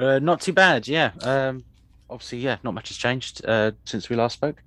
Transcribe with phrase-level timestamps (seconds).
[0.00, 1.10] Uh, not too bad, yeah.
[1.22, 1.64] Um,
[2.08, 4.62] obviously, yeah, not much has changed uh, since we last spoke.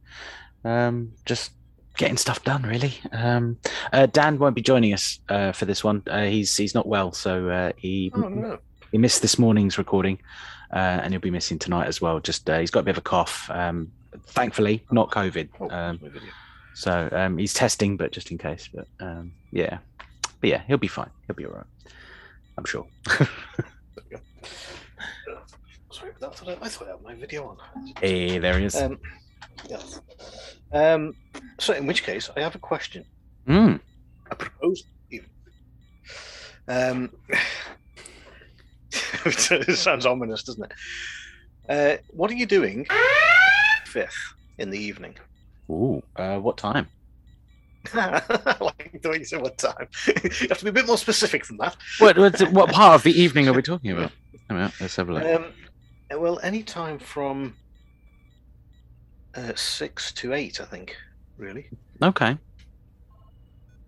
[0.63, 1.51] Um, just
[1.97, 2.93] getting stuff done, really.
[3.11, 3.57] Um,
[3.91, 6.03] uh, Dan won't be joining us uh, for this one.
[6.07, 8.59] Uh, he's he's not well, so uh, he Oh no.
[8.91, 10.19] he missed this morning's recording,
[10.71, 12.19] uh, and he'll be missing tonight as well.
[12.19, 13.49] Just uh, he's got a bit of a cough.
[13.49, 13.91] Um,
[14.27, 15.49] thankfully, not COVID.
[15.59, 15.99] Oh, Um,
[16.75, 18.69] so um, he's testing, but just in case.
[18.73, 19.79] But um, yeah,
[20.39, 21.09] but yeah, he'll be fine.
[21.27, 21.65] He'll be all right.
[22.57, 22.85] I'm sure.
[26.03, 27.57] I thought I, I thought I had my video on.
[27.99, 28.75] hey, there he is.
[28.75, 28.99] Um,
[29.69, 30.01] yes.
[30.71, 31.15] Um,
[31.59, 33.05] so, in which case, I have a question.
[33.47, 33.79] Mm.
[34.31, 35.29] A proposal, even.
[36.67, 37.11] Um,
[39.25, 40.73] it sounds ominous, doesn't it?
[41.69, 42.87] Uh, what are you doing
[43.85, 45.15] fifth in the evening?
[45.69, 46.87] Ooh, uh, what time?
[47.93, 48.21] I
[48.59, 49.87] like the way you say what time.
[50.07, 51.75] you have to be a bit more specific than that.
[51.99, 54.11] What what, what part of the evening are we talking about?
[54.49, 55.23] Let's have a look.
[55.23, 55.51] Um,
[56.15, 57.55] well, any time from
[59.35, 60.95] uh, six to eight, I think.
[61.37, 61.67] Really.
[62.01, 62.37] Okay.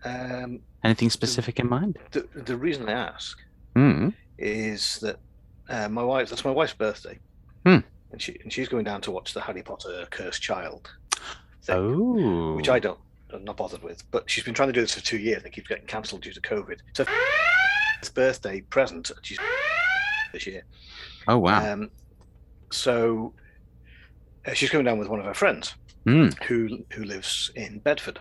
[0.04, 1.98] Um, Anything specific in mind?
[2.12, 3.40] the the reason I ask
[3.76, 4.14] Mm.
[4.38, 5.18] is that
[5.68, 7.20] uh, my wife that's my wife's birthday
[7.66, 7.80] Hmm.
[8.12, 10.90] and she and she's going down to watch the harry potter cursed child
[11.64, 12.54] thing, Oh.
[12.56, 13.00] which i don't
[13.34, 15.48] i'm not bothered with but she's been trying to do this for two years and
[15.48, 17.04] it keeps getting cancelled due to covid so
[18.00, 19.40] it's birthday present she's
[20.32, 20.64] this year
[21.28, 21.74] Oh wow.
[21.74, 21.90] um
[22.76, 23.34] so
[24.46, 26.44] uh, she's coming down with one of her friends Mm.
[26.44, 28.20] who who lives in bedford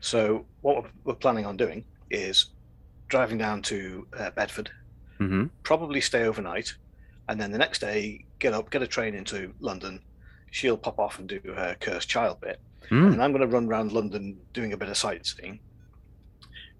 [0.00, 2.46] so what we're, we're planning on doing is
[3.08, 4.70] driving down to uh, bedford
[5.18, 6.74] hmm probably stay overnight,
[7.28, 10.00] and then the next day get up, get a train into London.
[10.50, 12.58] She'll pop off and do her cursed child bit,
[12.90, 13.12] Mm.
[13.12, 15.60] and I'm going to run around London doing a bit of sightseeing.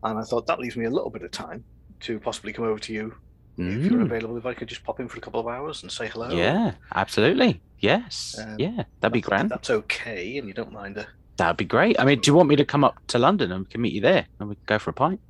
[0.03, 1.65] And I thought that leaves me a little bit of time
[2.01, 3.15] to possibly come over to you
[3.59, 4.07] if you're Mm.
[4.07, 4.37] available.
[4.37, 6.31] If I could just pop in for a couple of hours and say hello.
[6.31, 7.61] Yeah, absolutely.
[7.81, 8.39] Yes.
[8.41, 9.51] Um, yeah, that'd be grand.
[9.51, 11.07] That's okay, and you don't mind a.
[11.37, 11.99] That'd be great.
[12.01, 13.93] I mean, do you want me to come up to London and we can meet
[13.93, 15.21] you there and we can go for a pint?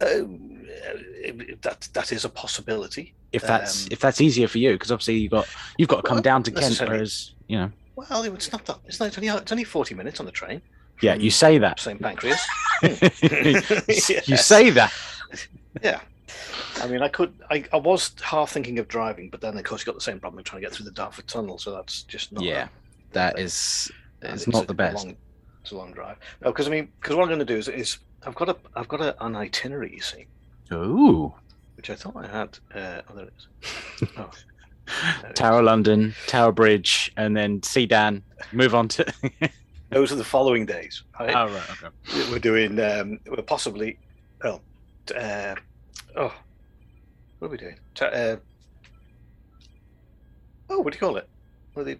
[0.00, 0.22] Uh,
[1.62, 3.14] that that is a possibility.
[3.32, 5.46] If that's Um, if that's easier for you, because obviously you got
[5.78, 7.70] you've got to come Well, down to Kent, whereas you know.
[7.96, 8.78] Well, it's not that.
[8.86, 9.06] It's not.
[9.06, 10.62] It's only, it's only forty minutes on the train.
[11.02, 11.80] Yeah, you say that.
[11.80, 12.40] St Pancras.
[12.82, 12.88] you
[13.88, 14.46] Yes.
[14.46, 14.92] say that.
[15.82, 16.00] Yeah.
[16.80, 17.34] I mean, I could.
[17.50, 20.20] I, I was half thinking of driving, but then of course you got the same
[20.20, 22.44] problem of trying to get through the Dartford Tunnel, so that's just not.
[22.44, 22.68] Yeah,
[23.12, 23.90] that is
[24.22, 25.06] it's not the best.
[25.06, 25.16] Long,
[25.62, 26.18] it's a long drive.
[26.42, 28.56] No, because I mean, because what I'm going to do is, is I've got a
[28.74, 30.26] I've got a, an itinerary, you see,
[30.72, 31.32] Ooh,
[31.76, 32.58] which I thought I had.
[32.74, 34.08] Uh, oh, there it is.
[34.18, 34.30] Oh,
[35.32, 35.62] Tower.
[35.62, 38.22] London, Tower Bridge, and then Sedan.
[38.52, 39.14] Move on to.
[39.90, 41.04] Those are the following days.
[41.18, 41.34] Right?
[41.34, 42.30] oh right, okay.
[42.30, 42.78] We're doing.
[42.78, 43.98] Um, we're possibly.
[44.42, 44.60] Well,
[45.16, 45.54] uh,
[46.16, 46.34] oh,
[47.38, 47.78] what are we doing?
[47.94, 48.36] T- uh,
[50.70, 51.28] oh, what do you call it?
[51.76, 51.98] Are the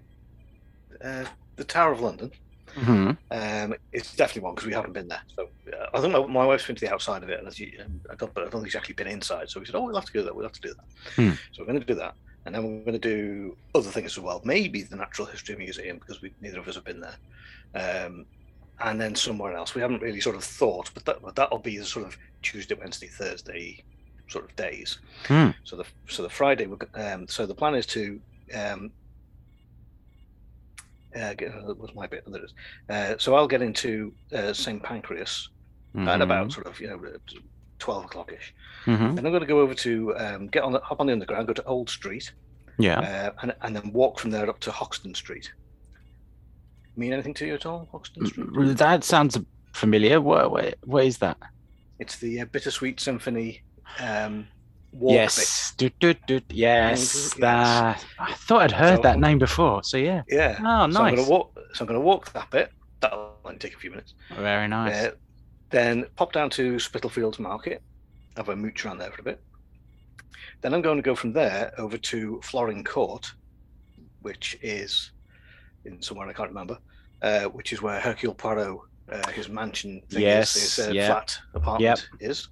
[1.02, 1.24] uh,
[1.56, 2.30] the Tower of London.
[2.74, 5.22] hmm Um, it's definitely one because we haven't been there.
[5.36, 6.26] So uh, I don't know.
[6.26, 8.42] My wife's been to the outside of it, and as you, um, I don't, but
[8.42, 9.50] I don't think she's actually been inside.
[9.50, 10.34] So we said, "Oh, we'll have to do that.
[10.34, 11.30] We'll have to do that." Hmm.
[11.52, 12.14] So we're going to do that,
[12.46, 14.40] and then we're going to do other things as well.
[14.44, 18.26] Maybe the Natural History Museum because we neither of us have been there, um,
[18.80, 19.74] and then somewhere else.
[19.74, 22.74] We haven't really sort of thought, but that but that'll be the sort of Tuesday,
[22.74, 23.82] Wednesday, Thursday
[24.28, 24.98] sort of days.
[25.26, 25.50] Hmm.
[25.64, 28.20] So the so the Friday, um, so the plan is to.
[28.54, 28.90] Um,
[31.16, 32.24] uh, get, uh, was my bit.
[32.26, 32.54] There it is.
[32.88, 35.48] Uh, so I'll get into uh, St Pancras
[35.96, 37.00] at about sort of you know
[37.78, 38.52] twelve o'clock ish.
[38.84, 41.12] hmm Then I'm going to go over to um, get on the hop on the
[41.12, 42.32] underground, go to Old Street,
[42.78, 42.98] Yeah.
[43.00, 45.52] uh, and and then walk from there up to Hoxton Street.
[46.96, 48.48] Mean anything to you at all, Hoxton Street?
[48.48, 49.38] Mm, That sounds
[49.72, 50.20] familiar.
[50.20, 51.36] What, what, what is that?
[51.98, 53.62] It's the uh, Bittersweet Symphony
[54.00, 54.46] um,
[54.92, 55.72] walk yes.
[55.76, 57.34] Do, do, do, yes.
[57.34, 58.04] That.
[58.18, 59.82] I thought I'd heard So- that name before.
[59.84, 60.22] So yeah.
[60.28, 60.56] Yeah.
[60.60, 61.14] Oh, So I'm nice.
[61.14, 61.58] going to walk.
[61.74, 62.72] So I'm going to walk that bit.
[63.00, 64.14] That'll only take a few minutes.
[64.36, 64.94] Very nice.
[65.06, 65.10] Uh,
[65.70, 67.82] then pop down to Spitalfields Market,
[68.36, 69.40] have a mooch around there for a bit.
[70.60, 73.30] Then I'm going to go from there over to Florin Court,
[74.22, 75.10] which is
[75.84, 76.78] in somewhere I can't remember,
[77.22, 78.78] uh, which is where Hercule Poirot,
[79.10, 81.06] uh, his mansion thing Yes, is, his uh, yeah.
[81.08, 82.48] flat apartment is.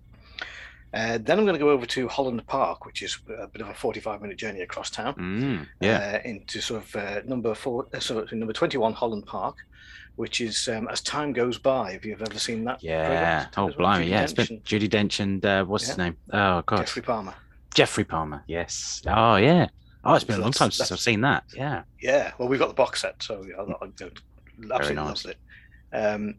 [0.94, 3.68] Uh, then I'm going to go over to Holland Park, which is a bit of
[3.68, 6.20] a 45 minute journey across town Mm, yeah.
[6.22, 9.56] uh, into sort of uh, number four, uh, sorry, number 21 Holland Park,
[10.16, 11.92] which is um, as time goes by.
[11.92, 13.46] If you've ever seen that, yeah.
[13.56, 14.04] Oh, well, blimey.
[14.04, 14.22] Judi Yeah.
[14.22, 16.18] It's been Judi Dench and uh, what's his name?
[16.30, 16.78] Oh, God.
[16.80, 17.34] Geoffrey Palmer.
[17.74, 18.44] Geoffrey Palmer.
[18.46, 19.00] Yes.
[19.06, 19.68] Oh, yeah.
[20.04, 21.44] Oh, it's been a long time since I've seen that.
[21.56, 21.84] Yeah.
[22.02, 23.88] Yeah, well, we've got the box set, so I, I, I
[24.74, 25.24] absolutely nice.
[25.24, 25.36] loved it.
[25.92, 26.36] Um,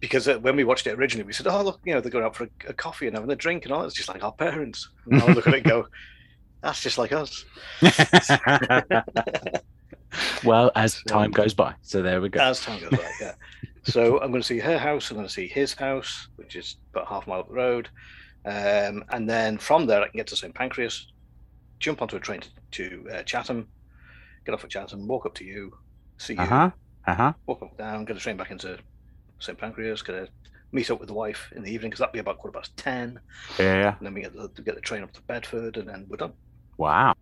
[0.00, 2.24] because uh, when we watched it originally, we said, "Oh, look, you know, they're going
[2.24, 4.32] out for a, a coffee and having a drink and all." It's just like our
[4.32, 4.88] parents.
[5.06, 5.86] And I look at it and go,
[6.62, 7.44] That's just like us.
[10.44, 11.74] well, as time goes by.
[11.82, 12.40] So there we go.
[12.40, 13.34] As time goes by, yeah.
[13.84, 15.10] So I'm going to see her house.
[15.10, 17.88] I'm going to see his house, which is about half a mile up the road,
[18.44, 21.12] um, and then from there I can get to St Pancras,
[21.78, 23.68] jump onto a train to, to uh, Chatham,
[24.44, 25.72] get off at Chatham, walk up to you,
[26.16, 26.70] see you, Uh
[27.14, 27.22] huh.
[27.22, 27.32] Uh huh.
[27.46, 28.78] walk down, get a train back into
[29.38, 30.28] St Pancras, get a
[30.72, 33.18] meet up with the wife in the evening because that'd be about quarter past ten,
[33.58, 33.96] Yeah, yeah.
[33.98, 36.32] and then we get the, get the train up to Bedford, and then we're done.
[36.76, 37.14] Wow.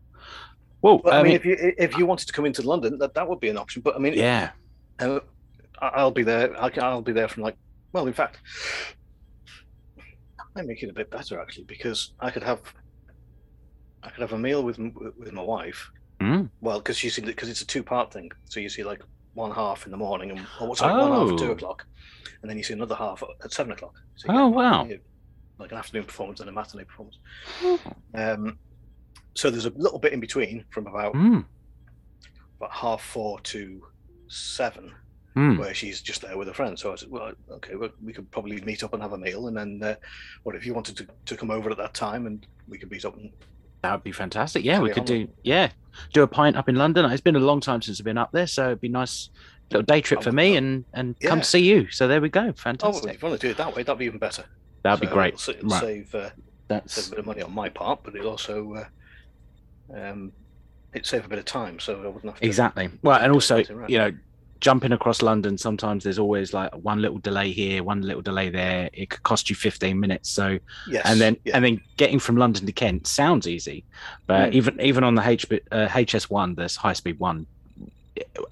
[0.83, 2.99] Well, But I I mean, mean, if you if you wanted to come into London,
[2.99, 3.83] that, that would be an option.
[3.83, 4.51] But I mean, yeah.
[4.99, 5.21] Uh,
[5.81, 6.61] I'll be there.
[6.63, 7.57] I can, I'll be there from like.
[7.93, 8.39] Well, in fact,
[10.57, 12.61] I make it a bit better actually because I could have.
[14.03, 15.91] I could have a meal with with my wife.
[16.21, 16.49] Mm.
[16.61, 18.31] Well, because you see, because it's a two part thing.
[18.47, 19.03] So you see like
[19.37, 21.53] one half in the morning and or what's like one half at two Oh.
[21.53, 21.87] o'clock,
[22.41, 23.95] and then you see another half at seven o'clock.
[24.17, 24.89] So Oh, wow.
[25.59, 27.19] Like an afternoon performance and a matinee performance.
[27.63, 27.81] Oh.
[28.15, 28.59] Um,
[29.35, 31.45] so there's a little bit in between from about Mm.
[32.57, 33.83] about half four to
[34.29, 34.93] seven
[35.37, 35.59] Mm.
[35.59, 36.79] where she's just there with a friend.
[36.79, 39.49] So I said, well, okay, well, we could probably meet up and have a meal,
[39.49, 39.97] and then, uh,
[40.45, 43.05] what if you wanted to, to come over at that time, and we could meet
[43.05, 43.31] up and
[43.87, 44.65] That would be fantastic.
[44.65, 45.29] Yeah, we could do.
[45.45, 45.71] Yeah,
[46.13, 47.05] do a pint up in London.
[47.13, 49.31] It's been a long time since I've been up there, so it'd be nice
[49.71, 51.43] little day trip for me and and come Yeah.
[51.43, 51.89] to see you.
[51.91, 52.49] So there we go.
[52.49, 53.15] oh, Fantastic.
[53.15, 54.45] if you want to do it that way, that'd be even better.
[54.83, 55.35] That'd be great.
[55.35, 55.81] It'll, it'll Right.
[55.81, 56.33] save uh, save
[56.67, 60.33] That's a bit of money on my part, but it'll also uh, um,
[60.93, 62.91] it save a bit of time, so I wouldn't have to exactly.
[63.03, 63.59] Well, and also,
[63.89, 64.11] you know,
[64.61, 68.91] jumping across London, sometimes there's always like one little delay here, one little delay there.
[68.93, 70.31] It could cost you 15 minutes.
[70.31, 70.59] So
[70.89, 71.57] Yes, and then yeah.
[71.57, 73.85] and then getting from London to Kent sounds easy,
[74.27, 74.55] but Mm.
[74.55, 77.47] even even on the H, uh, HS1, there's high speed one.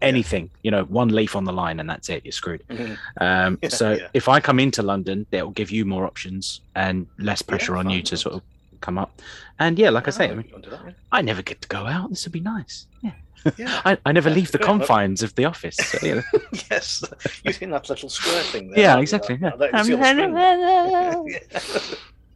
[0.03, 2.23] Anything, you know, one leaf on the line and that's it.
[2.25, 2.63] You're screwed.
[2.69, 2.99] Mhm.
[3.21, 4.09] Um, Yeah, so yeah.
[4.13, 8.03] if I come into London, it'll give you more options and less pressure on you
[8.03, 8.43] to sort of
[8.85, 9.23] come up.
[9.59, 11.43] And yeah, like I say, I, Oh, mean, you want to do that, I never
[11.43, 12.11] get to go out.
[12.11, 12.87] This would be nice.
[13.03, 13.13] Yeah,
[13.57, 13.81] yeah.
[13.85, 15.77] I, I never Yeah, leave the confines of the office.
[15.77, 16.21] So, yeah,
[16.71, 17.03] yes,
[17.45, 18.81] you think that little square thing there?
[18.81, 19.39] yeah exactly.
[19.41, 19.51] Yeah.
[19.57, 21.27] That- that- you see on the Um,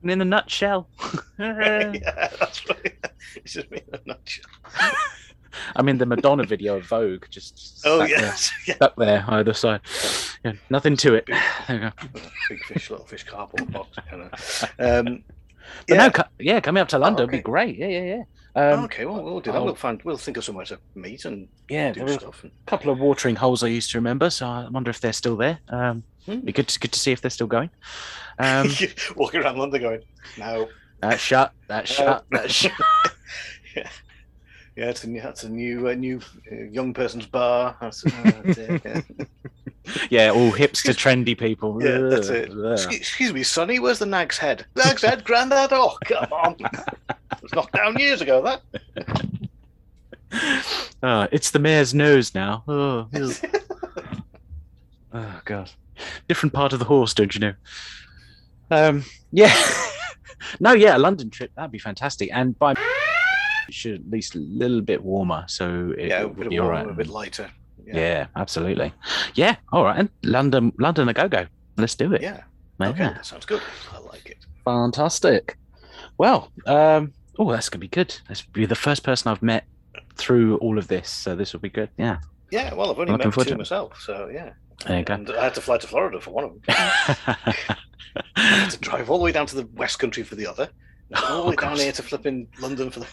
[0.03, 0.89] and in a nutshell.
[1.39, 1.91] yeah.
[2.39, 2.97] that's right.
[3.37, 4.45] It's just me in a nutshell.
[5.75, 8.75] I mean, the Madonna video of Vogue just Oh stuck there- yes, yeah.
[8.77, 9.81] stuck there either side.
[10.45, 11.27] Yeah, nothing to it.
[11.27, 11.91] There you go.
[12.49, 13.97] Big fish, little fish, cardboard box.
[14.09, 14.65] Kind of.
[14.79, 15.25] Um,
[15.87, 16.07] But yeah.
[16.07, 17.77] no, co- yeah, coming up to London would be great.
[17.77, 18.23] Yeah, yeah, yeah.
[18.55, 19.59] Um, okay, well, we'll do that.
[19.59, 20.03] I'll- We'll find.
[20.03, 22.31] We'll think of somewhere to meet and yeah, do were a.
[22.67, 25.59] Couple of watering holes I used to remember, so I wonder if they're still there.
[25.69, 26.41] Um, Hmm.
[26.41, 27.71] be good to, good to see if they're still going.
[28.41, 28.71] Um,
[29.17, 30.01] walking around London, going,
[30.39, 30.69] no,
[31.01, 31.53] that's shut.
[31.67, 32.25] That's shut.
[32.31, 32.71] That's shut.
[33.75, 33.89] yeah,
[34.77, 36.21] yeah, it's a new, that's a new, uh, new
[36.53, 37.77] uh, young person's bar.
[37.81, 38.11] That's, uh,
[38.45, 39.01] that's it, yeah.
[40.11, 41.83] Yeah, all hipster, trendy people.
[41.83, 42.53] Yeah, that's it.
[42.91, 44.67] Excuse, me, Sonny, where's the nag's head?
[44.77, 45.73] Nag's head, Grandad.
[45.73, 46.57] Oh, come on.
[46.61, 48.43] it was knocked down years ago.
[48.43, 48.63] That.
[51.03, 52.63] Ah, it's the mare's nose now.
[52.69, 53.09] Oh,
[55.15, 55.71] oh god,
[56.29, 57.55] different part of the horse, don't you know?
[58.71, 59.55] Um, yeah,
[60.61, 62.79] no, yeah, a London trip that'd be fantastic, and by it
[63.71, 66.65] should at least a little bit warmer, so it, yeah, a would bit, be of
[66.65, 66.93] all warmer, right.
[66.93, 67.51] a bit lighter.
[67.97, 68.27] Yeah.
[68.37, 68.93] absolutely.
[69.35, 71.47] Yeah, all right, and London, London, a go go.
[71.77, 72.23] Let's do it.
[72.23, 72.43] Yeah.
[72.81, 72.89] Yeah.
[72.91, 73.61] Okay, that sounds good.
[73.93, 74.39] I like it.
[74.65, 75.57] Fantastic.
[76.17, 78.17] Well, um, oh, that's gonna be good.
[78.29, 79.65] That's be the first person I've met
[80.17, 81.91] through all of this, so this will be good.
[81.97, 82.19] Yeah.
[82.51, 84.53] Yeah, well, I've only Looking met two to myself, so yeah.
[84.87, 85.15] There you go.
[85.15, 86.63] And I had to fly to Florida for one of them.
[88.37, 90.69] I had to drive all the way down to the West Country for the other.
[91.17, 93.07] All the Oh, way down here to flipping London for the.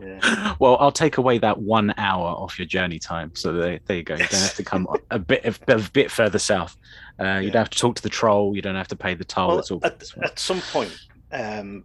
[0.00, 0.54] Yeah.
[0.58, 3.32] well, I'll take away that one hour off your journey time.
[3.34, 4.14] So there, there you go.
[4.14, 6.76] You don't have to come a bit a a bit further south.
[7.20, 7.52] Uh, you Yeah.
[7.52, 8.54] don't have to talk to the troll.
[8.54, 9.62] You don't have to pay the toll.
[9.70, 10.96] Well, at, at some point,
[11.32, 11.84] um,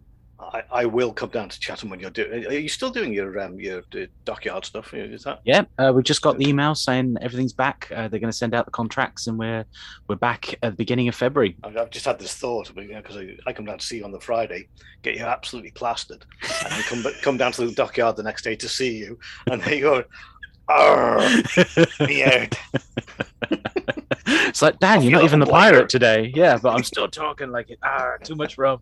[0.52, 2.46] I, I will come down to Chatham when you're doing.
[2.46, 4.94] Are you still doing your um, your uh, dockyard stuff?
[4.94, 5.40] Is that?
[5.44, 7.88] yeah, uh, we just got the email saying everything's back.
[7.92, 9.66] Uh, they're going to send out the contracts, and we're
[10.08, 11.56] we're back at the beginning of February.
[11.64, 14.20] I've just had this thought because I, I come down to see you on the
[14.20, 14.68] Friday,
[15.02, 16.26] get you absolutely plastered,
[16.66, 19.20] and then come come down to the dockyard the next day to see you,
[19.50, 20.04] and they go,
[20.68, 21.20] "Arr,
[22.00, 22.58] weird."
[24.28, 25.72] it's like, Dan, you're not even the like a lawyer.
[25.72, 26.32] pirate today.
[26.36, 27.80] Yeah, but I'm still talking like it.
[27.84, 28.80] Ah, too much rum.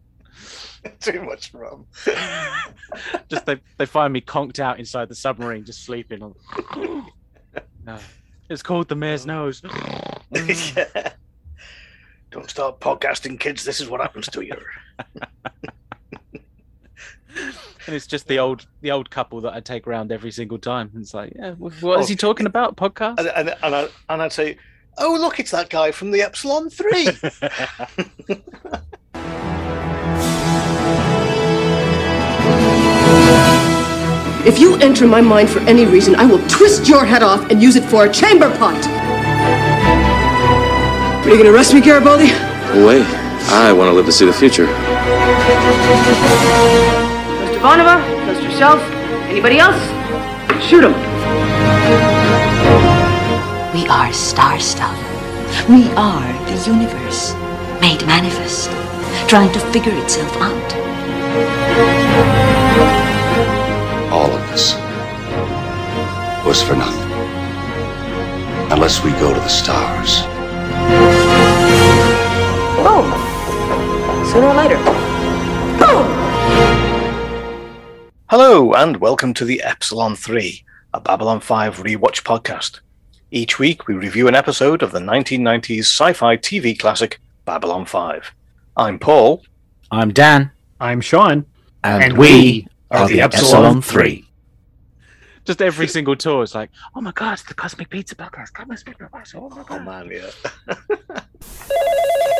[1.00, 1.86] Too much rum.
[3.30, 6.34] Just they they find me conked out inside the submarine, just sleeping.
[7.84, 7.98] No.
[8.50, 9.62] It's called the mare's nose.
[10.32, 11.14] yeah.
[12.30, 13.64] Don't start podcasting, kids.
[13.66, 14.54] This is what happens to you.
[17.88, 20.92] and it's just the old the old couple that I take around every single time.
[20.94, 22.76] And it's like, yeah, wh- what is he Oh, talking about?
[22.78, 23.18] Podcast?
[23.20, 24.58] And, and, and, I, and I'd say,
[25.00, 27.08] "Oh, look, it's that guy from the Epsilon 3.
[34.43, 37.62] If you enter my mind for any reason, I will twist your head off and
[37.62, 38.75] use it for a chamber pot.
[41.24, 42.31] Are you gonna arrest me, Garibaldi?
[42.83, 43.05] Wait,
[43.51, 44.65] I want to live to see the future.
[47.45, 47.60] Mr.
[47.60, 48.81] Ivanova, just yourself.
[49.29, 49.79] Anybody else?
[50.60, 50.93] Shoot him.
[53.75, 54.98] We are star stuff.
[55.69, 57.36] We are the universe,
[57.79, 58.71] made manifest,
[59.29, 62.00] trying to figure itself out.
[64.12, 64.75] All of this
[66.46, 67.12] was for nothing.
[68.72, 70.22] Unless we go to the stars.
[72.77, 73.08] Boom.
[74.32, 74.77] Sooner or later.
[75.80, 76.08] Boom.
[78.30, 80.63] Hello, and welcome to the Epsilon 3,
[80.94, 82.80] a Babylon 5 rewatch podcast.
[83.30, 88.32] Each week, we review an episode of the 1990s sci fi TV classic Babylon 5.
[88.75, 89.44] I'm Paul.
[89.89, 91.46] I'm Dan, I'm Sean.
[91.84, 94.25] and, And we we are are the the Epsilon Epsilon 3.
[95.45, 98.53] Just every single tour is like, oh my god, it's the Cosmic Pizza Podcast.
[98.53, 99.33] Cosmic Pizza speak to us.
[99.36, 99.71] Oh my god.
[99.71, 100.29] Oh man, yeah.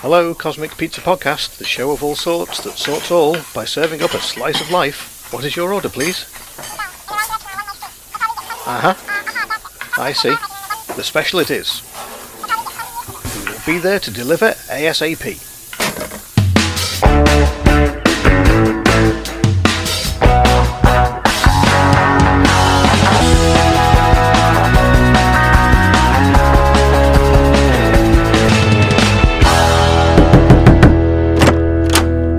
[0.00, 4.12] Hello, Cosmic Pizza Podcast, the show of all sorts that sorts all by serving up
[4.12, 5.32] a slice of life.
[5.32, 6.26] What is your order, please?
[8.66, 10.00] Uh huh.
[10.00, 10.34] I see.
[10.94, 11.82] The special it is.
[13.66, 15.40] Be there to deliver ASAP.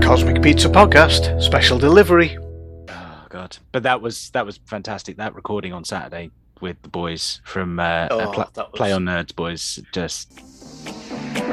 [0.02, 2.38] Cosmic Pizza Podcast, special delivery.
[2.88, 3.58] Oh god.
[3.72, 5.16] But that was that was fantastic.
[5.16, 6.30] That recording on Saturday
[6.60, 9.80] with the boys from uh, uh, Oh, Pla- that was- Play on Nerds boys.
[9.92, 10.40] Just
[11.36, 11.52] Ohio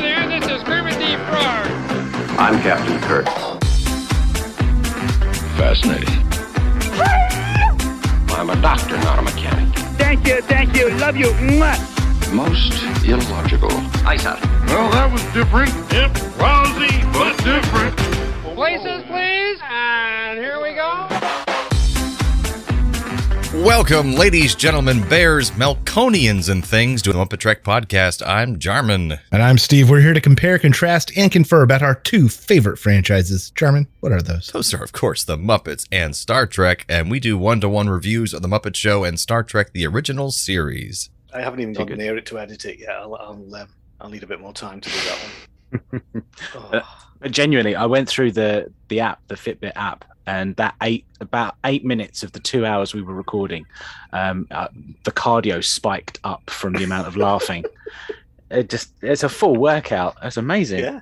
[0.00, 1.66] there, this is Kermit the Frog.
[2.36, 3.26] I'm Captain Kirk.
[5.56, 6.08] Fascinating.
[8.36, 9.72] I'm a doctor, not a mechanic.
[9.96, 11.28] Thank you, thank you, love you.
[11.34, 11.78] Mwah.
[12.34, 12.72] Most
[13.04, 13.70] illogical.
[14.04, 14.42] Ice out.
[14.66, 15.70] Well, that was different.
[15.92, 17.96] Yep, lousy, but different.
[18.56, 19.60] Places, please.
[19.70, 20.97] And here we go.
[23.64, 28.24] Welcome, ladies, gentlemen, bears, Melconians, and things to the Muppet Trek podcast.
[28.24, 29.18] I'm Jarman.
[29.32, 29.90] And I'm Steve.
[29.90, 33.50] We're here to compare, contrast, and confer about our two favorite franchises.
[33.50, 34.46] Jarman, what are those?
[34.52, 37.90] Those are, of course, the Muppets and Star Trek, and we do one to one
[37.90, 41.10] reviews of the Muppet Show and Star Trek the original series.
[41.34, 42.90] I haven't even Too gone near it to edit it yet.
[42.90, 43.68] I'll, I'll, um,
[44.00, 45.18] I'll need a bit more time to do that
[45.90, 46.02] one.
[46.54, 46.80] Oh.
[47.20, 51.56] Uh, genuinely, I went through the the app, the Fitbit app, and that eight about
[51.64, 53.66] eight minutes of the two hours we were recording,
[54.12, 54.68] um, uh,
[55.04, 57.64] the cardio spiked up from the amount of laughing.
[58.50, 60.16] It just it's a full workout.
[60.22, 60.80] It's amazing.
[60.84, 61.00] yeah.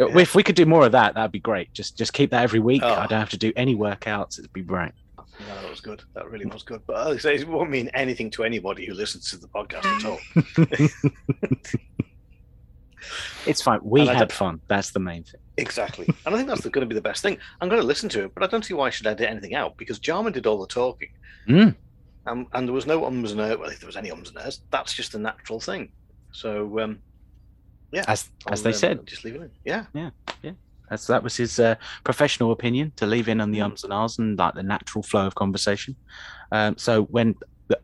[0.00, 1.72] If we could do more of that, that'd be great.
[1.72, 2.82] Just just keep that every week.
[2.84, 2.94] Oh.
[2.94, 4.38] I don't have to do any workouts.
[4.38, 4.92] It'd be great.
[5.18, 6.02] No, that was good.
[6.14, 6.82] That really was good.
[6.86, 9.84] But as I say, it won't mean anything to anybody who listens to the podcast
[9.84, 10.18] at all.
[13.46, 13.80] It's fine.
[13.82, 14.60] We And had fun.
[14.68, 15.40] That's the main thing.
[15.58, 16.06] Exactly.
[16.24, 17.38] And I think that's going to be the best thing.
[17.60, 19.54] I'm going to listen to it, but I don't see why I should edit anything
[19.54, 21.10] out because Jarman did all the talking.
[21.48, 21.74] Mm.
[22.26, 23.58] Um, and there was no ums and ers.
[23.58, 25.90] Well, if there was any ums and ers, that's just a natural thing.
[26.32, 26.98] So, um,
[27.92, 28.04] yeah.
[28.06, 29.50] As as they um, said, just leave it in.
[29.64, 29.86] Yeah.
[29.94, 30.10] Yeah.
[30.42, 30.52] Yeah.
[30.90, 31.74] That's that was his uh,
[32.04, 35.26] professional opinion to leave in on the ums and ahs and like the natural flow
[35.26, 35.96] of conversation.
[36.50, 37.34] Um, so when
[37.68, 37.78] the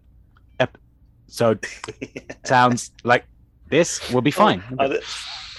[2.45, 3.25] sounds like
[3.69, 4.63] this will be fine.
[4.79, 4.97] Oh,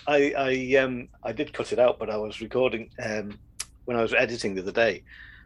[0.08, 3.38] I, I, um, I did cut it out, but I was recording um,
[3.86, 5.04] when I was editing the other day.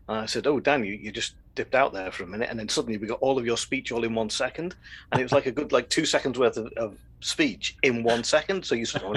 [0.08, 2.60] And I said, "Oh, Dan, you, you just dipped out there for a minute, and
[2.60, 4.76] then suddenly we got all of your speech all in one second,
[5.12, 8.24] and it was like a good like two seconds worth of, of speech in one
[8.24, 8.66] second.
[8.66, 9.12] So you sort of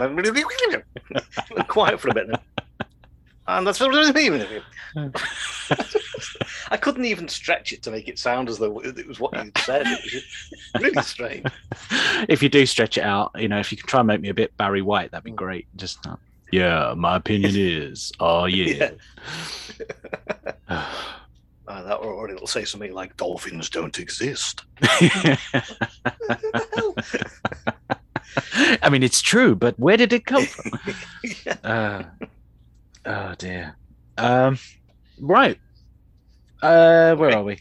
[1.51, 2.39] went quiet for a bit, then.
[3.47, 4.45] And that's what I mean.
[6.71, 9.51] I couldn't even stretch it to make it sound as though it was what you
[9.59, 9.87] said.
[9.87, 11.47] It was really strange.
[12.29, 14.29] if you do stretch it out, you know, if you can try and make me
[14.29, 15.37] a bit Barry White, that'd be Mm.
[15.37, 15.67] great.
[15.77, 16.17] Just uh,
[16.51, 18.91] yeah, my opinion is, oh yeah.
[20.69, 20.85] Uh,
[21.85, 24.63] that or it'll say something like dolphins don't exist.
[28.83, 30.73] I mean, it's true, but where did it come from?
[31.47, 31.57] Yeah.
[31.65, 32.03] Uh,
[33.07, 33.77] oh dear.
[34.19, 34.59] Um,
[35.21, 35.59] right.
[36.63, 37.59] Uh, where are we?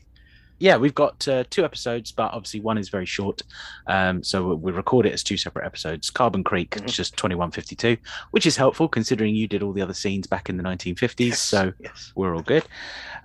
[0.59, 3.41] Yeah, we've got uh, two episodes, but obviously one is very short.
[3.87, 6.11] Um, so we- we record it as two separate episodes.
[6.11, 6.83] Carbon Creek, Mhm.
[6.83, 7.97] it's just twenty one fifty two,
[8.29, 11.39] which is helpful considering you did all the other scenes back in the nineteen fifties.
[11.39, 12.11] So yes.
[12.15, 12.63] we're all good.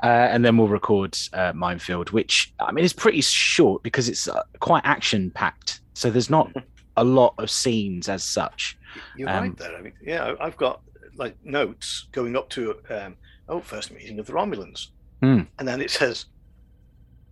[0.02, 4.28] Uh, and then we'll record uh, Minefield, which I mean is pretty short because it's
[4.28, 5.80] uh, quite action packed.
[5.92, 6.50] So there's not
[6.96, 8.78] a lot of scenes as such.
[9.14, 9.76] You're Um, right there.
[9.76, 10.80] I mean, yeah, I've got
[11.16, 13.16] like notes going up to um,
[13.48, 14.86] oh, first meeting of the Romulans,
[15.22, 15.42] Hmm.
[15.58, 16.26] and then it says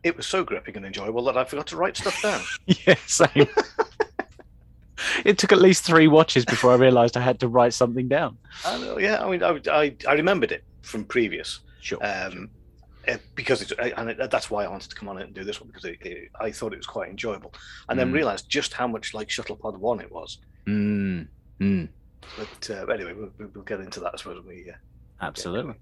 [0.03, 2.41] it was so gripping and enjoyable that I forgot to write stuff down.
[2.87, 3.47] yeah, same.
[5.25, 8.39] it took at least three watches before I realised I had to write something down.
[8.67, 11.99] I know, yeah, I mean, I, I, I remembered it from previous, Sure.
[12.05, 12.51] um,
[13.07, 15.45] eh, because it's and it, that's why I wanted to come on it and do
[15.45, 17.53] this one because it, it, I thought it was quite enjoyable,
[17.89, 18.15] and then Mm.
[18.15, 20.39] realised just how much like Shuttlepod One it was.
[20.69, 21.29] Mm,
[21.63, 21.89] mm,
[22.37, 24.75] But uh, anyway, we'll, we'll- we'll get into that as well we uh,
[25.21, 25.75] absolutely.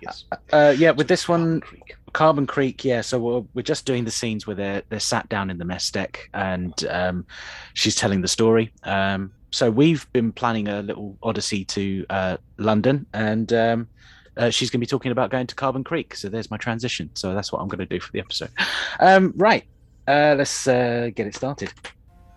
[0.00, 0.24] yes.
[0.52, 1.96] Uh, yeah, with this Carbon one, Creek.
[2.12, 3.00] Carbon Creek, yeah.
[3.00, 5.90] So we're, we're just doing the scenes where they're they're sat down in the mess
[5.90, 7.26] deck, and um,
[7.74, 8.72] she's telling the story.
[8.84, 13.88] Um, so we've been planning a little odyssey to uh, London, and um,
[14.36, 16.14] uh, she's going to be talking about going to Carbon Creek.
[16.16, 17.10] So there's my transition.
[17.14, 18.50] So that's what I'm going to do for the episode.
[18.98, 19.64] Um, right,
[20.08, 21.72] uh, let's uh, get it started.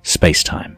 [0.03, 0.77] Space time,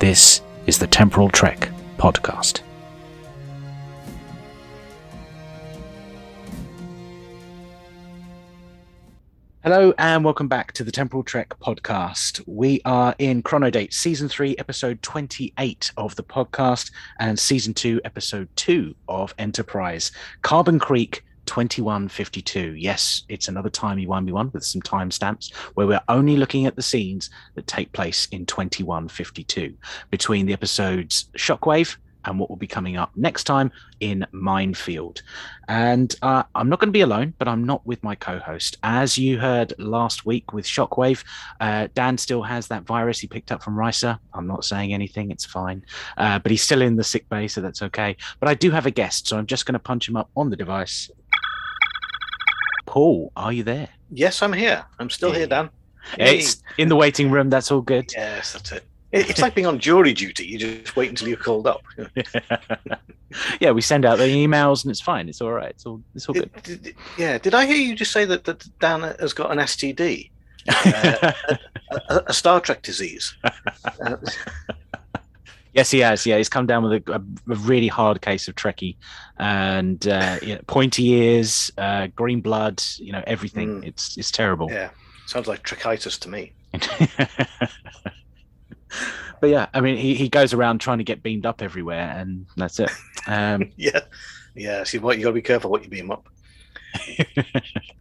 [0.00, 2.62] This is the Temporal Trek podcast.
[9.62, 12.42] Hello and welcome back to the Temporal Trek podcast.
[12.46, 18.48] We are in Chronodate season 3 episode 28 of the podcast and season 2 episode
[18.56, 20.10] 2 of Enterprise.
[20.42, 22.74] Carbon Creek 2152.
[22.74, 26.82] Yes, it's another timey wimey one with some timestamps where we're only looking at the
[26.82, 29.74] scenes that take place in 2152
[30.10, 33.70] between the episodes Shockwave and what will be coming up next time
[34.00, 35.22] in Minefield.
[35.68, 38.76] And uh, I'm not going to be alone, but I'm not with my co host.
[38.82, 41.24] As you heard last week with Shockwave,
[41.60, 44.18] uh, Dan still has that virus he picked up from Risa.
[44.32, 45.84] I'm not saying anything, it's fine.
[46.16, 48.16] Uh, but he's still in the sick bay, so that's okay.
[48.40, 50.50] But I do have a guest, so I'm just going to punch him up on
[50.50, 51.10] the device.
[52.86, 53.88] Paul, are you there?
[54.10, 54.84] Yes, I'm here.
[54.98, 55.70] I'm still here, Dan.
[56.18, 57.48] It's in the waiting room.
[57.50, 58.12] That's all good.
[58.14, 58.84] Yes, that's it.
[59.12, 60.44] It- It's like being on jury duty.
[60.46, 61.82] You just wait until you're called up.
[63.60, 65.28] yeah, we send out the emails and it's fine.
[65.28, 65.70] It's all right.
[65.70, 66.50] It's all it's all good.
[66.62, 67.38] Did- did- yeah.
[67.38, 70.30] Did I hear you just say that, that Dan has got an STD,
[70.68, 71.58] uh, a,
[72.14, 73.34] a, a Star Trek disease?
[73.44, 74.16] Uh,
[75.74, 76.24] Yes, he has.
[76.24, 77.16] Yeah, he's come down with a, a,
[77.52, 78.96] a really hard case of Trekkie
[79.38, 82.82] and uh, you know, pointy ears, uh, green blood.
[82.96, 83.80] You know, everything.
[83.80, 83.86] Mm.
[83.88, 84.70] It's it's terrible.
[84.70, 84.90] yeah,
[85.26, 86.52] sounds like tracheitis to me.
[89.40, 92.46] but yeah, I mean, he, he goes around trying to get beamed up everywhere, and
[92.56, 92.90] that's it.
[93.26, 94.00] Um, Yeah,
[94.54, 94.84] yeah.
[94.84, 96.28] See, what you got to be careful what you beam up.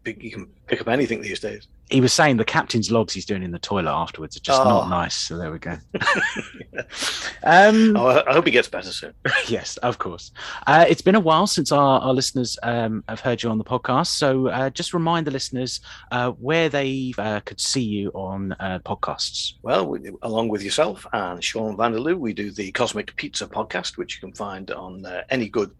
[0.06, 1.68] You can pick up anything these days.
[1.90, 4.64] he was saying the captain's logs he's doing in the toilet afterwards are just Oh.
[4.66, 5.16] not nice.
[5.16, 5.78] So there we go.
[7.44, 9.14] um, Oh, I hope he gets better soon.
[9.48, 10.32] yes, of course.
[10.68, 13.64] Uh, it's been a while since our, our listeners um, have heard you on the
[13.64, 14.08] podcast.
[14.08, 15.82] So uh, just remind the listeners
[16.12, 19.54] uh, where they uh, could see you on uh, podcasts.
[19.62, 24.16] Well, we, along with yourself and Sean Vanderloo, we do the Cosmic Pizza podcast, which
[24.16, 25.72] you can find on uh, any good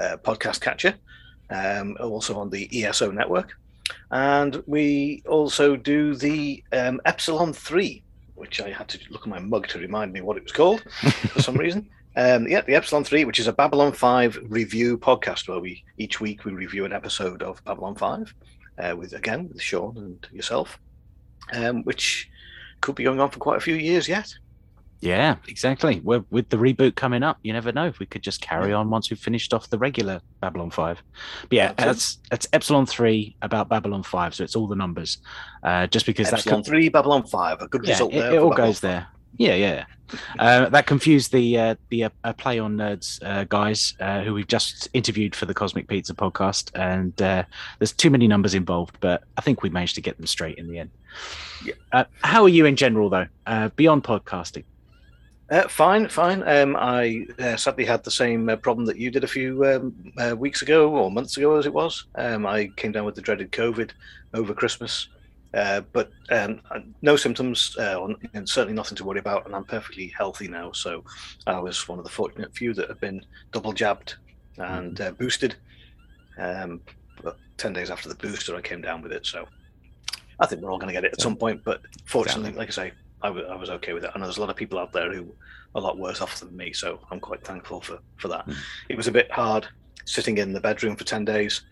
[0.00, 0.94] uh, podcast catcher,
[1.50, 3.54] um, also on the ESO network.
[4.14, 8.04] And we also do the um, Epsilon 3,
[8.36, 10.82] which I had to look at my mug to remind me what it was called
[11.32, 11.90] for some reason.
[12.14, 16.20] Um, yeah, the Epsilon 3, which is a Babylon 5 review podcast where we each
[16.20, 18.34] week we review an episode of Babylon 5
[18.78, 20.78] uh, with, again, with Sean and yourself,
[21.52, 22.30] um, which
[22.82, 24.32] could be going on for quite a few years yet.
[25.04, 26.00] Yeah, exactly.
[26.02, 28.88] Well, with the reboot coming up, you never know if we could just carry on
[28.88, 31.02] once we've finished off the regular Babylon 5.
[31.42, 34.34] But yeah, That's that's Epsilon 3 about Babylon 5.
[34.34, 35.18] So it's all the numbers.
[35.62, 36.70] Uh, just because that's Epsilon that.
[36.70, 38.32] 3, Babylon 5, a good yeah, result it, there.
[38.32, 38.80] it for all Babylon goes 5.
[38.80, 39.06] there.
[39.36, 39.84] Yeah, yeah.
[40.38, 44.46] Uh, that confused the uh, the uh, play on nerds uh, guys uh, who we've
[44.46, 47.42] just interviewed for the Cosmic Pizza podcast, and uh,
[47.78, 50.68] there's too many numbers involved, but I think we managed to get them straight in
[50.70, 50.90] the end.
[51.64, 51.74] Yeah.
[51.92, 54.64] Uh, how are you in general, though, uh, beyond podcasting?
[55.50, 56.42] Uh, fine, fine.
[56.48, 60.12] Um, I uh, sadly had the same uh, problem that you did a few um,
[60.16, 62.06] uh, weeks ago or months ago, as it was.
[62.14, 63.90] Um, I came down with the dreaded COVID
[64.32, 65.08] over Christmas,
[65.52, 69.44] uh, but um, uh, no symptoms uh, and certainly nothing to worry about.
[69.44, 70.72] And I'm perfectly healthy now.
[70.72, 71.04] So
[71.46, 74.14] I was one of the fortunate few that have been double jabbed
[74.56, 75.56] and uh, boosted.
[76.38, 76.80] Um,
[77.22, 79.26] but 10 days after the booster, I came down with it.
[79.26, 79.46] So
[80.40, 81.62] I think we're all going to get it at some point.
[81.64, 82.92] But fortunately, like I say,
[83.30, 84.10] I was okay with it.
[84.14, 85.22] I know there's a lot of people out there who
[85.74, 88.46] are a lot worse off than me, so I'm quite thankful for for that.
[88.88, 89.66] It was a bit hard
[90.04, 91.62] sitting in the bedroom for ten days.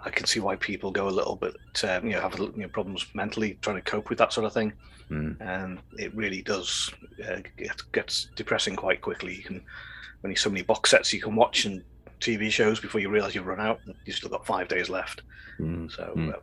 [0.00, 2.52] I can see why people go a little bit, um, you know, have a you
[2.56, 4.72] know, problems mentally trying to cope with that sort of thing,
[5.10, 5.40] Mm.
[5.40, 6.92] and it really does
[7.26, 9.34] uh, get gets depressing quite quickly.
[9.36, 9.62] You can
[10.20, 11.82] when you so many box sets you can watch and
[12.20, 13.80] TV shows before you realise you've run out.
[13.86, 15.22] and You've still got five days left.
[15.60, 15.90] Mm.
[15.90, 16.34] So Mm.
[16.34, 16.38] uh,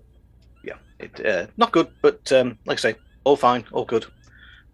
[0.63, 4.05] yeah, it uh, not good, but um, like I say, all fine, all good,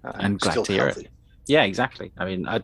[0.04, 1.08] I'm glad to hear it.
[1.48, 2.12] Yeah, exactly.
[2.18, 2.62] I mean, I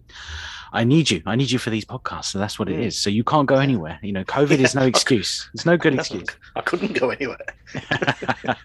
[0.71, 1.21] I need you.
[1.25, 2.25] I need you for these podcasts.
[2.25, 2.85] So that's what it Mm.
[2.85, 2.99] is.
[3.01, 3.99] So you can't go anywhere.
[4.03, 4.87] You know, COVID is no Yeah.
[4.87, 5.49] excuse.
[5.53, 6.27] It's no good No, excuse.
[6.55, 7.37] I couldn't go anywhere.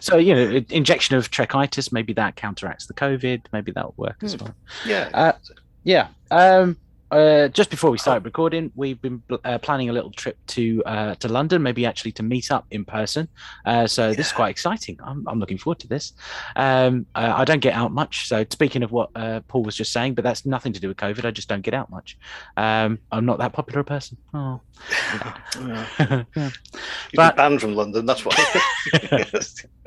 [0.00, 3.42] so you know, injection of trechitis, maybe that counteracts the COVID.
[3.52, 4.44] Maybe that'll work as Hmm.
[4.44, 4.54] well.
[4.86, 5.32] Yeah, Uh,
[5.84, 6.08] Yeah.
[6.30, 6.76] Um,
[7.12, 11.14] uh, just before we started recording, we've been uh, planning a little trip to uh,
[11.16, 13.28] to London, maybe actually to meet up in person.
[13.66, 14.98] Uh, so this is quite exciting.
[15.04, 16.14] I'm, I'm looking forward to this.
[16.56, 18.26] Um, uh, I don't get out much.
[18.28, 20.96] So speaking of what uh, Paul was just saying, but that's nothing to do with
[20.96, 21.24] COVID.
[21.26, 22.16] I just don't get out much.
[22.56, 24.16] Um, I'm not that popular a person.
[24.34, 24.60] Oh.
[25.60, 25.84] Yeah.
[25.98, 26.24] Yeah.
[26.34, 26.52] You've
[27.14, 28.06] But- been banned from London.
[28.06, 28.34] That's why.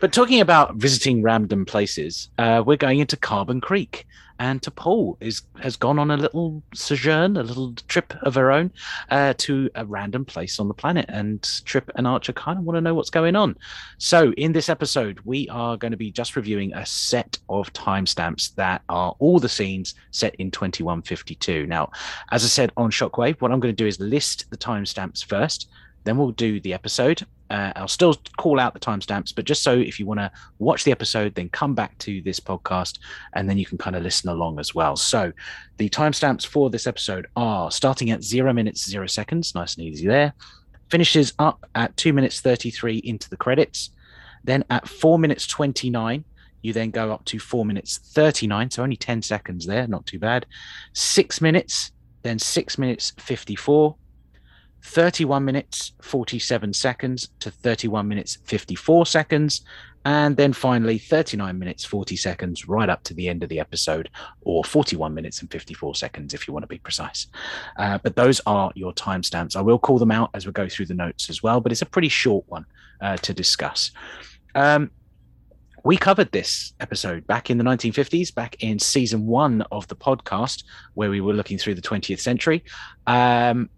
[0.00, 4.06] But talking about visiting random places, uh, we're going into Carbon Creek,
[4.40, 8.72] and T'Pol is has gone on a little sojourn, a little trip of her own,
[9.10, 11.04] uh, to a random place on the planet.
[11.10, 13.54] And Trip and Archer kind of want to know what's going on.
[13.98, 18.54] So in this episode, we are going to be just reviewing a set of timestamps
[18.54, 21.66] that are all the scenes set in 2152.
[21.66, 21.90] Now,
[22.32, 25.68] as I said on Shockwave, what I'm going to do is list the timestamps first.
[26.04, 27.24] Then we'll do the episode.
[27.50, 30.84] Uh, I'll still call out the timestamps, but just so if you want to watch
[30.84, 33.00] the episode, then come back to this podcast
[33.34, 34.96] and then you can kind of listen along as well.
[34.96, 35.32] So
[35.76, 40.06] the timestamps for this episode are starting at zero minutes, zero seconds, nice and easy
[40.06, 40.32] there.
[40.90, 43.90] Finishes up at two minutes 33 into the credits.
[44.44, 46.24] Then at four minutes 29,
[46.62, 50.18] you then go up to four minutes 39, so only 10 seconds there, not too
[50.18, 50.46] bad.
[50.92, 53.96] Six minutes, then six minutes 54.
[54.82, 59.62] 31 minutes 47 seconds to 31 minutes 54 seconds.
[60.06, 64.08] And then finally 39 minutes 40 seconds right up to the end of the episode
[64.40, 67.26] or 41 minutes and 54 seconds if you want to be precise.
[67.76, 69.56] Uh, but those are your timestamps.
[69.56, 71.82] I will call them out as we go through the notes as well but it's
[71.82, 72.64] a pretty short one
[73.02, 73.90] uh, to discuss.
[74.54, 74.90] Um,
[75.84, 80.64] we covered this episode back in the 1950s, back in season one of the podcast,
[80.94, 82.64] where we were looking through the 20th century.
[83.06, 83.70] Um,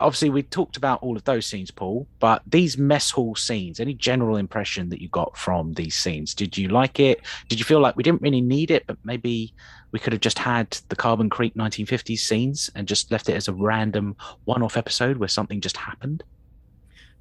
[0.00, 3.94] obviously, we talked about all of those scenes, Paul, but these mess hall scenes, any
[3.94, 6.34] general impression that you got from these scenes?
[6.34, 7.20] Did you like it?
[7.48, 9.54] Did you feel like we didn't really need it, but maybe
[9.92, 13.48] we could have just had the Carbon Creek 1950s scenes and just left it as
[13.48, 16.22] a random one off episode where something just happened?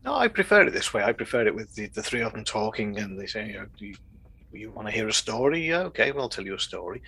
[0.03, 1.03] No, I prefer it this way.
[1.03, 3.65] I prefer it with the, the three of them talking and they say, you, know,
[3.79, 3.95] you,
[4.51, 5.67] you want to hear a story?
[5.67, 7.01] Yeah, okay, well, I'll tell you a story.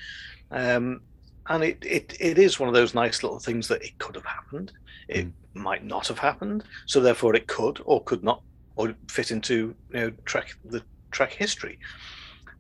[0.51, 1.01] Um,
[1.49, 4.25] and it, it, it is one of those nice little things that it could have
[4.25, 4.71] happened.
[5.07, 6.63] It might not have happened.
[6.85, 8.41] So therefore it could or could not
[8.75, 11.79] or fit into you know track the track history.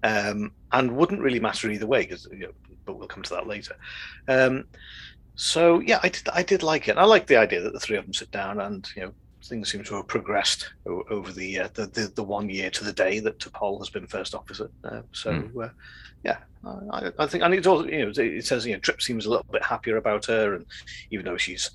[0.03, 2.51] Um, and wouldn't really matter either way because you know,
[2.85, 3.75] but we'll come to that later.
[4.27, 4.65] Um,
[5.35, 6.97] so yeah, I did I did like it.
[6.97, 9.71] I like the idea that the three of them sit down and you know things
[9.71, 12.93] seem to have progressed o- over the, uh, the, the the one year to the
[12.93, 14.69] day that T'Pol has been first officer.
[14.83, 15.69] Uh, so uh,
[16.23, 16.37] yeah,
[16.91, 19.25] I, I think and it's also you know it- it says you know Trip seems
[19.25, 20.65] a little bit happier about her, and
[21.11, 21.69] even though she's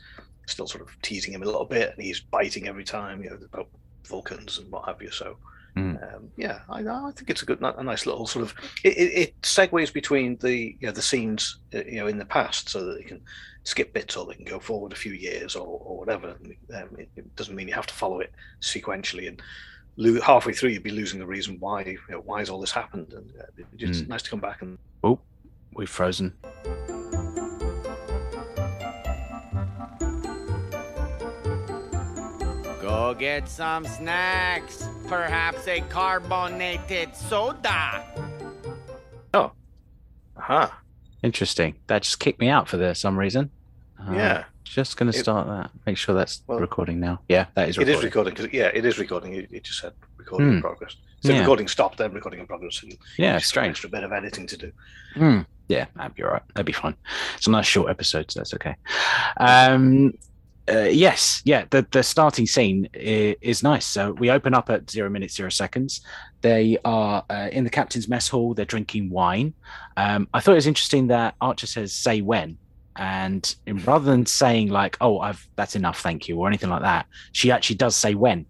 [0.47, 3.39] still sort of teasing him a little bit, and he's biting every time you know
[3.53, 3.69] about
[4.09, 5.11] Vulcans and what have you.
[5.11, 5.37] So
[5.77, 6.15] Mm.
[6.17, 8.55] um, yeah, I, I think it's a good, a nice little sort of.
[8.85, 12.27] It, it, it segues between the you know, the scenes uh, you know in the
[12.27, 13.23] past, so that they can
[13.65, 16.37] skip bits or they can go forward a few years or, or whatever.
[16.75, 19.41] Um, it, it doesn't mean you have to follow it sequentially, and
[19.97, 22.73] lo- halfway through you'd be losing the reason why you know, why has all this
[22.73, 23.13] happened.
[23.15, 23.45] And uh,
[23.79, 24.09] it's Mm.
[24.09, 25.19] nice to come back and Oh,
[25.75, 26.35] we've frozen.
[33.03, 34.89] Go get some snacks.
[35.09, 38.05] Perhaps a carbonated soda.
[39.35, 39.51] oh,
[40.37, 40.71] Huh.
[41.25, 41.75] Interesting.
[41.89, 43.51] That just kicked me out for the some reason.
[44.01, 44.45] Uh, yeah.
[44.63, 45.73] Just going to It- start that.
[45.85, 47.19] Make sure that's Well, recording now.
[47.29, 47.99] Yeah, that is It recording.
[47.99, 49.35] is recording because yeah, it is recording.
[49.35, 50.61] It, it just said recording in Hmm.
[50.61, 50.95] progress.
[51.25, 51.41] So Yeah.
[51.41, 52.77] recording stopped, then recording in progress.
[52.77, 53.71] So Yeah, just got an strange.
[53.73, 54.73] extra bit of editing to do.
[55.15, 55.41] Hmm.
[55.67, 56.43] Yeah, that'd be all right.
[56.55, 56.95] That'd be fine.
[57.37, 58.77] It's a nice short episode, so that's okay.
[59.39, 60.13] Um,
[60.71, 61.65] uh, yes, yeah.
[61.71, 63.87] The the starting scene is, is nice.
[63.87, 66.03] So we open up at zero minutes zero seconds.
[66.41, 68.55] They are uh, in the captain's mess hall.
[68.55, 69.55] They're drinking wine.
[69.97, 72.59] Um, I thought it was interesting that Archer says "say when,"
[72.97, 77.07] and rather than saying like "oh, I've that's enough, thank you" or anything like that,
[77.33, 78.47] she actually does say "when."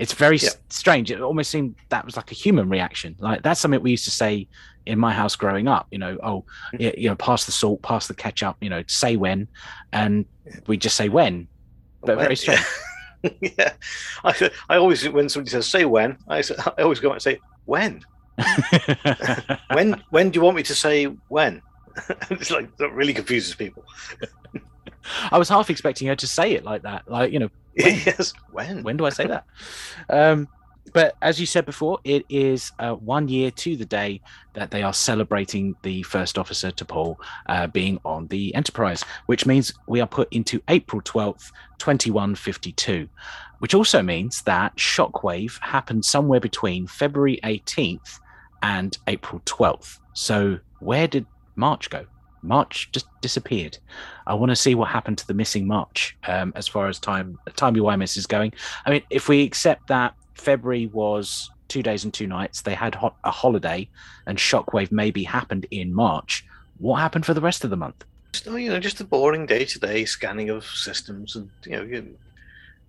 [0.00, 0.48] It's very Yeah.
[0.48, 1.10] s- strange.
[1.10, 3.14] It almost seemed that was like a human reaction.
[3.18, 4.48] Like that's something we used to say
[4.86, 5.86] in my house growing up.
[5.90, 6.80] You know, oh, mm.
[6.80, 8.56] y- you know, pass the salt, pass the ketchup.
[8.60, 9.46] You know, say when,
[9.92, 10.24] and
[10.66, 11.46] we just say when.
[12.00, 12.64] But When- very strange.
[13.42, 13.72] yeah,
[14.24, 16.38] I, I always when somebody says say when, I
[16.78, 18.02] I always go and say when.
[19.74, 21.62] When when do you want me to say when?
[22.30, 23.84] it's like that really confuses people.
[25.30, 27.10] I was half expecting her to say it like that.
[27.10, 28.82] Like, you know, yes, when?
[28.82, 29.44] when do I say that?
[30.08, 30.48] Um,
[30.92, 34.20] but as you said before, it is uh, one year to the day
[34.54, 39.72] that they are celebrating the first officer T'Pol uh, being on the Enterprise, which means
[39.86, 43.08] we are put into April 12th, 2152,
[43.58, 48.18] which also means that Shockwave happened somewhere between February 18th
[48.62, 49.98] and April 12th.
[50.12, 52.06] So where did March go?
[52.42, 53.78] March just disappeared.
[54.26, 57.38] I want to see what happened to the missing March um, as far as time
[57.56, 58.52] timey wimey is going.
[58.86, 62.94] I mean, if we accept that February was two days and two nights, they had
[62.94, 63.88] ho- a holiday,
[64.26, 66.44] and Shockwave maybe happened in March.
[66.78, 68.04] What happened for the rest of the month?
[68.32, 71.82] So, you know, just a boring day to day scanning of systems and you know,
[71.82, 72.04] you're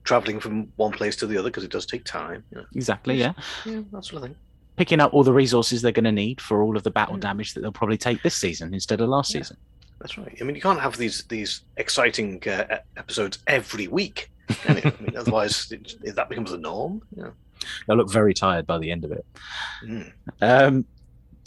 [0.04, 2.44] traveling from one place to the other because it does take time.
[2.52, 2.66] You know.
[2.76, 3.34] Exactly, yeah.
[3.66, 4.36] Yeah, that sort of thing.
[4.78, 7.54] Picking up all the resources they're going to need for all of the battle damage
[7.54, 9.58] that they'll probably take this season instead of last season.
[10.00, 10.36] That's right.
[10.40, 14.32] I mean, you can't have these these exciting uh, episodes every week.
[14.48, 14.78] Can?
[14.78, 17.04] I mean, otherwise, it, that becomes the norm.
[17.16, 17.34] Know.
[17.86, 19.26] They'll look very tired by the end of it.
[19.86, 20.12] Mm.
[20.42, 20.86] Um,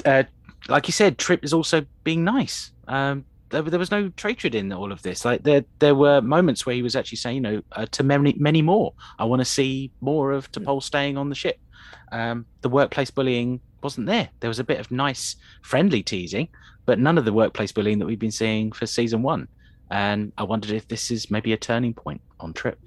[0.04, 0.22] uh,
[0.68, 2.70] like you said, Trip is also being nice.
[2.86, 5.24] Um, there, there was no hatred in all of this.
[5.24, 8.34] Like there, there were moments where he was actually saying, you know, uh, to many,
[8.36, 8.92] many more.
[9.18, 11.58] I want to see more of T'Pol staying on the ship.
[12.12, 14.28] Um, the workplace bullying wasn't there.
[14.40, 16.48] There was a bit of nice, friendly teasing,
[16.84, 19.48] but none of the workplace bullying that we've been seeing for season one.
[19.90, 22.78] And I wondered if this is maybe a turning point on Trip.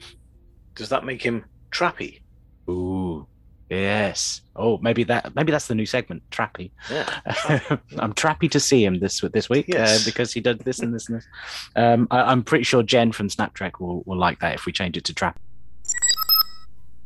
[0.76, 2.22] Does that make him trappy?
[2.70, 3.26] Ooh,
[3.70, 4.42] yes.
[4.56, 6.72] Oh, maybe that maybe that's the new segment, Trappy.
[6.92, 7.08] Yeah.
[7.98, 10.02] I'm trappy to see him this this week Yes.
[10.02, 11.28] uh, because he did this and this and this.
[11.76, 14.98] Um, I, I'm pretty sure Jen from Snaptrack will, will like that if we change
[14.98, 15.40] it to Trap.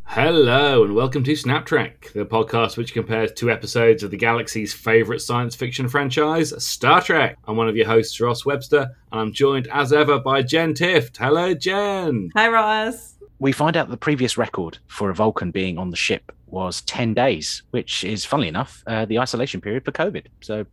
[0.05, 5.21] Hello, and welcome to Snaptrack, the podcast which compares two episodes of the galaxy's favourite
[5.21, 7.37] science fiction franchise, Star Trek.
[7.47, 11.15] I'm one of your hosts, Ross Webster, and I'm joined as ever by Jen Tift.
[11.15, 12.29] Hello, Jen.
[12.35, 13.15] Hi, Ross.
[13.39, 17.13] We find out the previous record for a Vulcan being on the ship was 10
[17.13, 20.25] days, which is, funnily enough, uh, the isolation period for COVID.
[20.41, 20.65] So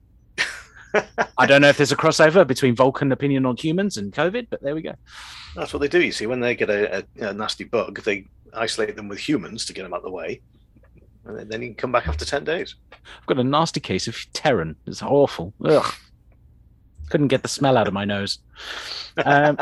[1.39, 4.63] I don't know if there's a crossover between Vulcan opinion on humans and COVID, but
[4.63, 4.95] there we go.
[5.55, 6.03] That's what they do.
[6.03, 9.65] You see, when they get a, a, a nasty bug, they isolate them with humans
[9.67, 10.41] to get them out of the way,
[11.25, 12.75] and then, then you can come back after ten days.
[12.93, 14.77] I've got a nasty case of Terran.
[14.87, 15.53] It's awful.
[15.65, 15.95] Ugh.
[17.11, 18.39] Couldn't get the smell out of my nose.
[19.25, 19.59] Um,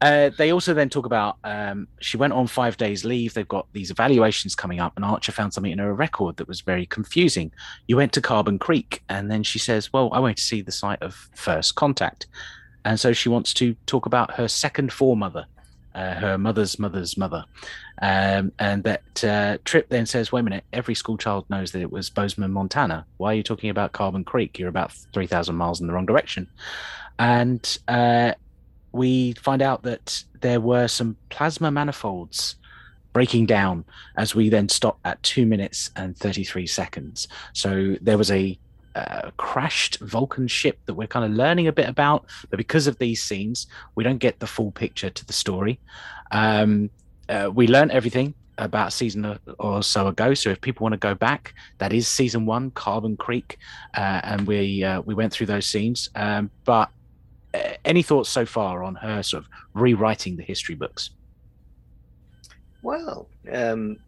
[0.00, 3.34] uh, they also then talk about um, she went on five days leave.
[3.34, 6.62] They've got these evaluations coming up, and Archer found something in her record that was
[6.62, 7.52] very confusing.
[7.86, 10.72] You went to Carbon Creek, and then she says, "Well, I went to see the
[10.72, 12.26] site of first contact,"
[12.84, 15.44] and so she wants to talk about her second foremother,
[15.94, 17.44] uh, her mother's mother's mother.
[18.02, 21.82] Um, and that uh, Trip then says, wait a minute, every school child knows that
[21.82, 23.04] it was Bozeman, Montana.
[23.18, 24.58] Why are you talking about Carbon Creek?
[24.58, 26.48] You're about 3,000 miles in the wrong direction.
[27.18, 28.32] And uh,
[28.92, 32.56] we find out that there were some plasma manifolds
[33.12, 33.84] breaking down
[34.16, 37.28] as we then stop at two minutes and 33 seconds.
[37.52, 38.58] So there was a
[38.94, 42.98] uh, crashed Vulcan ship that we're kind of learning a bit about, but because of
[42.98, 45.78] these scenes, we don't get the full picture to the story.
[46.30, 46.90] Um,
[47.28, 50.34] uh, we learned everything about a season or- so ago.
[50.34, 53.58] So if people want to go back, that is season one, Carbon Creek,
[53.94, 56.10] uh, and we uh, we went through those scenes.
[56.14, 56.90] Um, but
[57.84, 61.10] any thoughts so far on her sort of rewriting the history books?
[62.82, 63.98] Well, um,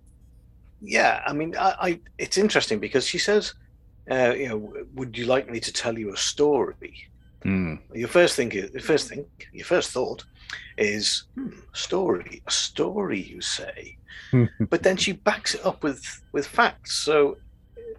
[0.81, 3.55] yeah, I mean, I, I it's interesting because she says,
[4.11, 7.09] uh, you know, would you like me to tell you a story?
[7.43, 7.77] Hmm.
[7.93, 10.25] Your first thing, is, the first thing, your first thought
[10.79, 13.97] is hmm, story, a story, you say,
[14.61, 16.95] but then she backs it up with with facts.
[16.95, 17.39] So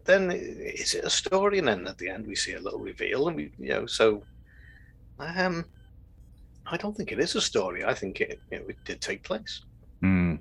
[0.05, 1.59] then, is it a story?
[1.59, 4.23] And then at the end, we see a little reveal, and we, you know, so
[5.19, 5.65] um,
[6.65, 7.83] I don't think it is a story.
[7.83, 9.61] I think it, know, it did take place.
[10.01, 10.35] Hmm.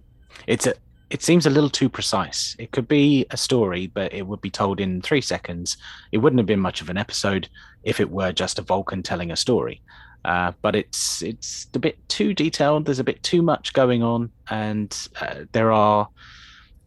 [0.47, 0.75] It's a.
[1.11, 2.57] It seems a little too precise.
[2.59, 5.77] It could be a story, but it would be told in three seconds.
[6.11, 7.51] It wouldn't have been much of an episode
[7.85, 9.83] if it were just a Vulcan telling a story.
[10.25, 12.87] Uh, but it's it's a bit too detailed.
[12.87, 16.09] There's a bit too much going on, and uh, there are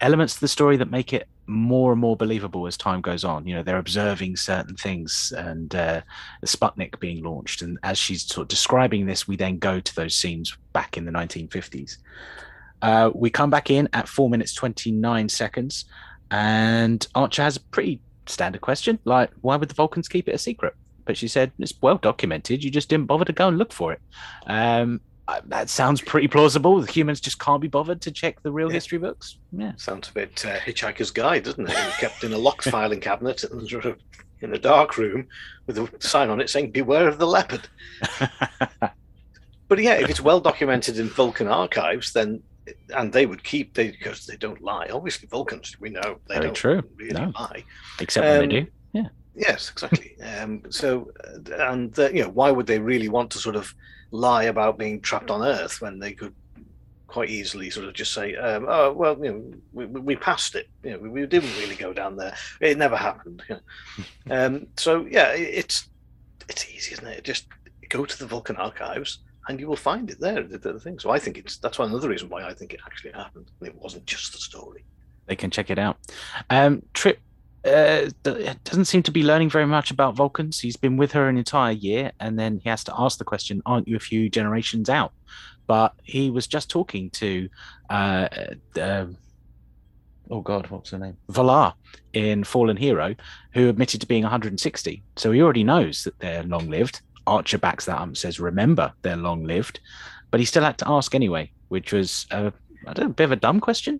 [0.01, 3.47] elements to the story that make it more and more believable as time goes on.
[3.47, 6.01] You know, they're observing certain things, and uh,
[6.45, 10.15] Sputnik being launched, and as she's sort of describing this, we then go to those
[10.15, 11.97] scenes back in the 1950s.
[12.81, 15.85] Uh, we come back in at four minutes twenty nine seconds,
[16.31, 20.37] and Archer has a pretty standard question like, "Why would the Vulcans keep it a
[20.37, 22.63] secret?" But she said it's well documented.
[22.63, 24.01] You just didn't bother to go and look for it.
[24.47, 26.79] Um, uh, that sounds pretty plausible.
[26.81, 28.73] The humans just can't be bothered to check the real Yeah.
[28.75, 29.37] history books.
[29.51, 31.75] Yeah, Sounds a bit uh, Hitchhiker's Guide, doesn't it?
[31.99, 33.97] Kept in a locked filing cabinet in sort of
[34.41, 35.27] in a dark room
[35.65, 37.67] with a sign on it saying "Beware of the leopard."
[39.67, 42.41] but yeah, if it's well documented in Vulcan archives, then
[42.95, 44.87] and they would keep they because they don't lie.
[44.91, 46.81] Obviously, Vulcans we know they Very don't true.
[46.97, 47.31] really No.
[47.39, 47.63] lie.
[47.99, 48.67] except when Um, they do.
[48.93, 50.15] Yeah, Yes, exactly.
[50.21, 53.73] um, so, uh, and uh, you know, why would they really want to sort of
[54.15, 56.33] lie about being trapped on Earth when they could
[57.07, 60.67] quite easily sort of just say, um, "Oh, well, you know, we, we passed it.
[60.83, 62.35] You know, we, we didn't really go down there.
[62.59, 63.57] It never happened." You
[64.25, 64.45] know?
[64.45, 65.87] um, so, yeah, it- it's
[66.49, 67.23] it's easy, isn't it?
[67.23, 67.47] Just
[67.89, 70.41] go to the Vulcan archives and you will find it there.
[70.43, 70.97] The, the thing.
[70.99, 73.49] So, I think it's that's another reason why I think it actually happened.
[73.61, 74.83] It wasn't just the story.
[75.27, 75.97] they can check it out.
[76.49, 77.19] Um, Trip
[77.65, 78.09] uh,
[78.63, 80.59] doesn't seem to be learning very much about Vulcans.
[80.59, 83.61] He's been with her an entire year, and then he has to ask the question,
[83.65, 85.13] "Aren't you a few generations out?"
[85.67, 87.49] But he was just talking to,
[87.89, 88.27] uh,
[88.79, 89.05] uh,
[90.29, 91.17] oh God, what's her name?
[91.31, 91.73] V'Lar
[92.13, 93.15] in Fallen Hero,
[93.53, 95.03] who admitted to being 160.
[95.15, 97.01] So he already knows that they're long lived.
[97.25, 99.79] Archer backs that up and says, "Remember, they're long lived,"
[100.29, 102.53] but he still had to ask anyway, which was a,
[102.85, 103.99] bit of a dumb question.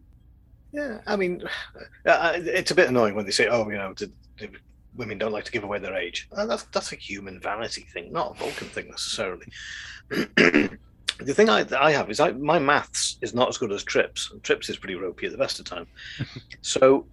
[0.75, 1.41] Yeah, I mean,
[2.05, 4.07] it's a bit annoying when they say, "Oh, you know, d
[4.37, 4.49] d-
[4.95, 8.11] women don't like to give away their age." Uh, that's that's a human vanity thing,
[8.11, 9.47] not a Vulcan thing necessarily.
[10.09, 14.31] the thing I, I have is I, my maths is not as good as Trips.
[14.31, 15.87] and Trips is pretty ropey at the best of time.
[16.61, 17.05] so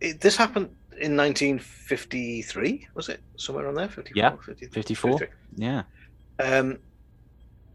[0.00, 3.20] it, this happened in 1953, was it?
[3.36, 5.18] Somewhere around there, 54, Yeah, 53, 54.
[5.18, 5.28] 53.
[5.56, 5.82] Yeah.
[6.40, 6.78] Um,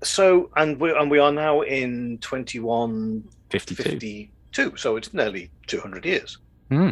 [0.01, 4.27] so and we and we are now in 21 52.
[4.53, 6.37] 52 so it's nearly 200 years
[6.69, 6.89] Hmm.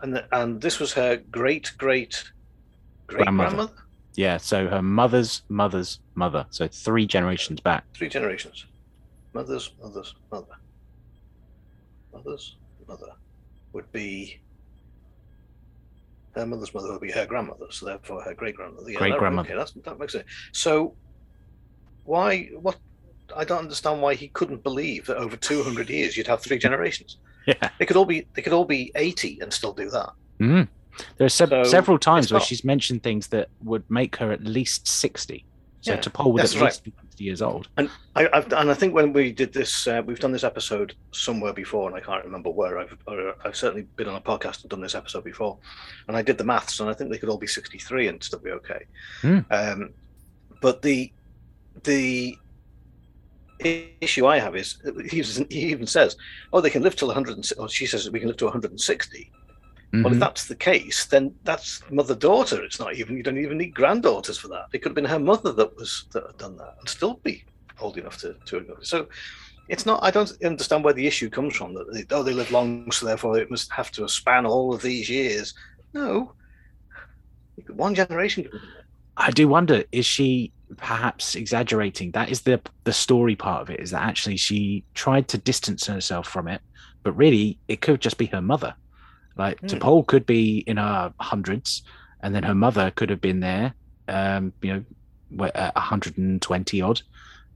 [0.00, 2.24] and and this was her great great
[3.06, 3.48] great Grandmother.
[3.56, 3.82] grandmother
[4.14, 7.84] Yeah, so her mother's mother's mother, so three generations back.
[7.94, 8.64] three generations
[9.34, 10.56] mother's mother's mother
[12.12, 12.56] mother's
[12.88, 13.12] mother
[13.72, 14.40] would be
[16.34, 19.48] her mother's mother would be her grandmother so therefore her great grandmother yeah, Great-grandmother.
[19.48, 20.94] okay that's, that makes sense so
[22.04, 22.76] why what
[23.36, 27.18] i don't understand why he couldn't believe that over 200 years you'd have three generations
[27.46, 27.70] Yeah.
[27.78, 30.68] they could all be they could all be 80 and still do that Mm.
[31.18, 34.32] There are se- So, several times where not- she's mentioned things that would make her
[34.32, 35.44] at least 60.
[35.82, 36.66] So Yeah, T'Pol would that's at right.
[36.68, 37.68] least be 60 years old.
[37.76, 40.94] And I, I've, and I think when we did this, uh, we've done this episode
[41.12, 42.78] somewhere before, and I can't remember where.
[42.78, 45.56] I've, or I've certainly been on a podcast and done this episode before,
[46.08, 48.38] and I did the maths, and I think they could all be sixty-three and still
[48.40, 48.84] be okay.
[49.22, 49.38] Hmm.
[49.50, 49.90] Um,
[50.62, 51.12] but the
[51.84, 52.36] the
[53.58, 54.76] issue I have is
[55.10, 56.16] he, he even says,
[56.52, 59.32] "Oh, they can live till 100." Or she says we can live to 160.
[59.92, 60.20] Well, if Mhm.
[60.20, 62.62] that's the case, then that's mother-daughter.
[62.62, 64.66] It's not even you don't even need granddaughters for that.
[64.72, 67.44] It could have been her mother that was that had done that and still be
[67.80, 68.86] old enough to to ignore it.
[68.86, 69.08] So
[69.68, 70.02] it's not.
[70.02, 71.74] I don't understand where the issue comes from.
[71.74, 74.82] That they, oh, they live long, so therefore it must have to span all of
[74.82, 75.54] these years.
[75.94, 76.34] No,
[77.68, 78.48] one generation.
[79.16, 82.10] I do wonder is she perhaps exaggerating?
[82.12, 85.86] That is the the story part of it is that actually she tried to distance
[85.86, 86.60] herself from it,
[87.02, 88.74] but really it could just be her mother.
[89.36, 89.66] Like Hmm.
[89.66, 91.82] T'Pol could be in her hundreds,
[92.20, 93.74] and then her mother could have been there,
[94.08, 94.84] um, you know,
[95.46, 97.02] wh- 120 odd,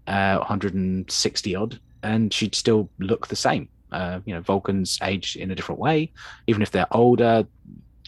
[0.06, 3.68] uh, 160 odd, and she'd still look the same.
[3.92, 6.12] Uh, you know, Vulcans age in a different way.
[6.46, 7.44] Even if they're older,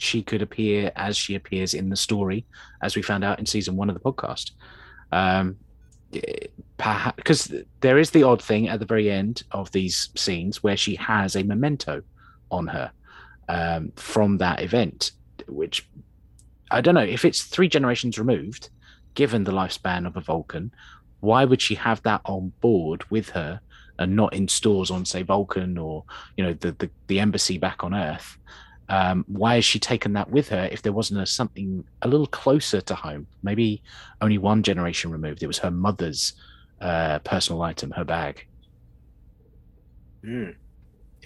[0.03, 2.45] she could appear as she appears in the story,
[2.83, 4.51] as we found out in season one of the podcast.
[5.13, 5.57] Um,
[6.77, 10.77] perhaps because there is the odd thing at the very end of these scenes where
[10.77, 12.03] she has a memento
[12.51, 12.91] on her
[13.49, 15.13] um, from that event,
[15.47, 15.89] which
[16.73, 18.71] I don't know if it's three generations removed,
[19.15, 20.73] given the lifespan of a Vulcan.
[21.21, 23.61] Why would she have that on board with her
[24.01, 26.05] and not in stores on, say, Vulcan or
[26.37, 28.37] you know the the, the embassy back on Earth?
[28.89, 32.27] Um, why has she taken that with her if there wasn't a, something a little
[32.27, 33.27] closer to home?
[33.43, 33.83] Maybe
[34.21, 35.43] only one generation removed.
[35.43, 36.35] It was her mother's
[36.81, 38.47] uh, personal item, her bag.
[40.25, 40.55] Mm.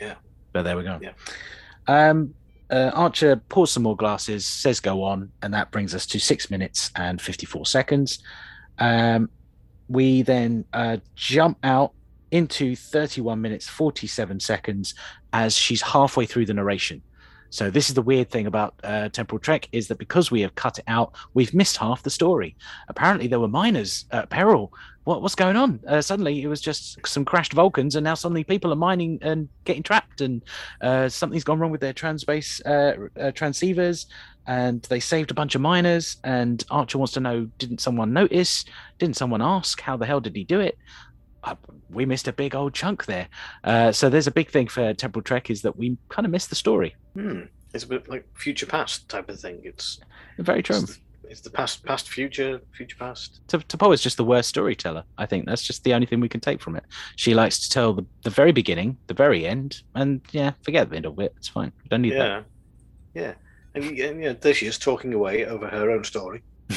[0.00, 0.14] Yeah.
[0.52, 0.98] But there we go.
[1.00, 1.12] Yeah.
[1.86, 2.34] Um,
[2.70, 6.50] uh, Archer pours some more glasses, says go on, and that brings us to six
[6.50, 8.18] minutes and 54 seconds.
[8.78, 9.30] Um,
[9.88, 11.92] we then uh, jump out
[12.30, 14.94] into 31 minutes, 47 seconds
[15.32, 17.02] as she's halfway through the narration.
[17.50, 20.54] So this is the weird thing about uh, Temporal Trek is that because we have
[20.54, 22.56] cut it out, we've missed half the story.
[22.88, 24.72] Apparently, there were miners at peril.
[25.04, 25.80] What, what's going on?
[25.86, 29.48] Uh, suddenly, it was just some crashed Vulcans, and now suddenly people are mining and
[29.64, 30.42] getting trapped, and
[30.80, 34.06] uh, something's gone wrong with their transbase uh, uh, transceivers,
[34.48, 36.16] and they saved a bunch of miners.
[36.24, 38.64] And Archer wants to know: Didn't someone notice?
[38.98, 39.80] Didn't someone ask?
[39.80, 40.76] How the hell did he do it?
[41.90, 43.28] We missed a big old chunk there.
[43.64, 46.50] Uh, so there's a big thing for Temporal Trek is that we kind of missed
[46.50, 46.94] the story.
[47.14, 47.42] Hmm.
[47.72, 49.60] It's a bit like future past type of thing.
[49.62, 50.00] It's
[50.38, 50.78] very true.
[50.78, 53.40] It's, it's the past, past, future, future, past.
[53.48, 55.04] T'Pol is just the worst storyteller.
[55.18, 56.84] I think that's just the only thing we can take from it.
[57.16, 60.94] She likes to tell the, the very beginning, the very end, and yeah, forget the
[60.94, 61.34] middle bit.
[61.36, 61.72] It's fine.
[61.82, 62.28] We don't need yeah.
[62.28, 62.44] that.
[63.14, 63.34] Yeah.
[63.74, 66.42] And, and yeah, there she is talking away over her own story.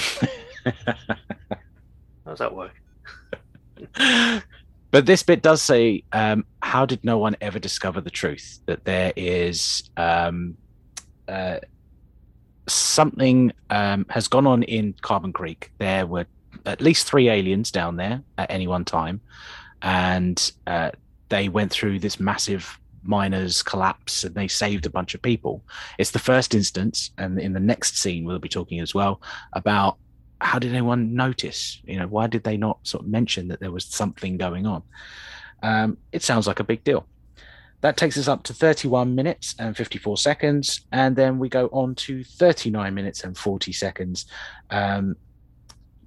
[2.25, 2.73] How's that work?
[4.91, 8.85] but this bit does say, um, "How did no one ever discover the truth that
[8.85, 10.57] there is um,
[11.27, 11.59] uh,
[12.67, 15.71] something um, has gone on in Carbon Creek?
[15.77, 16.25] There were
[16.65, 19.21] at least three aliens down there at any one time,
[19.81, 20.91] and uh,
[21.29, 25.63] they went through this massive miners collapse and they saved a bunch of people.
[25.97, 29.21] It's the first instance, and in the next scene we'll be talking as well
[29.53, 29.97] about
[30.41, 31.81] how did anyone notice?
[31.85, 34.83] You know, why did they not sort of mention that there was something going on?
[35.61, 37.05] Um, it sounds like a big deal.
[37.81, 41.95] That takes us up to 31 minutes and 54 seconds, and then we go on
[41.95, 44.25] to 39 minutes and 40 seconds.
[44.69, 45.15] Um,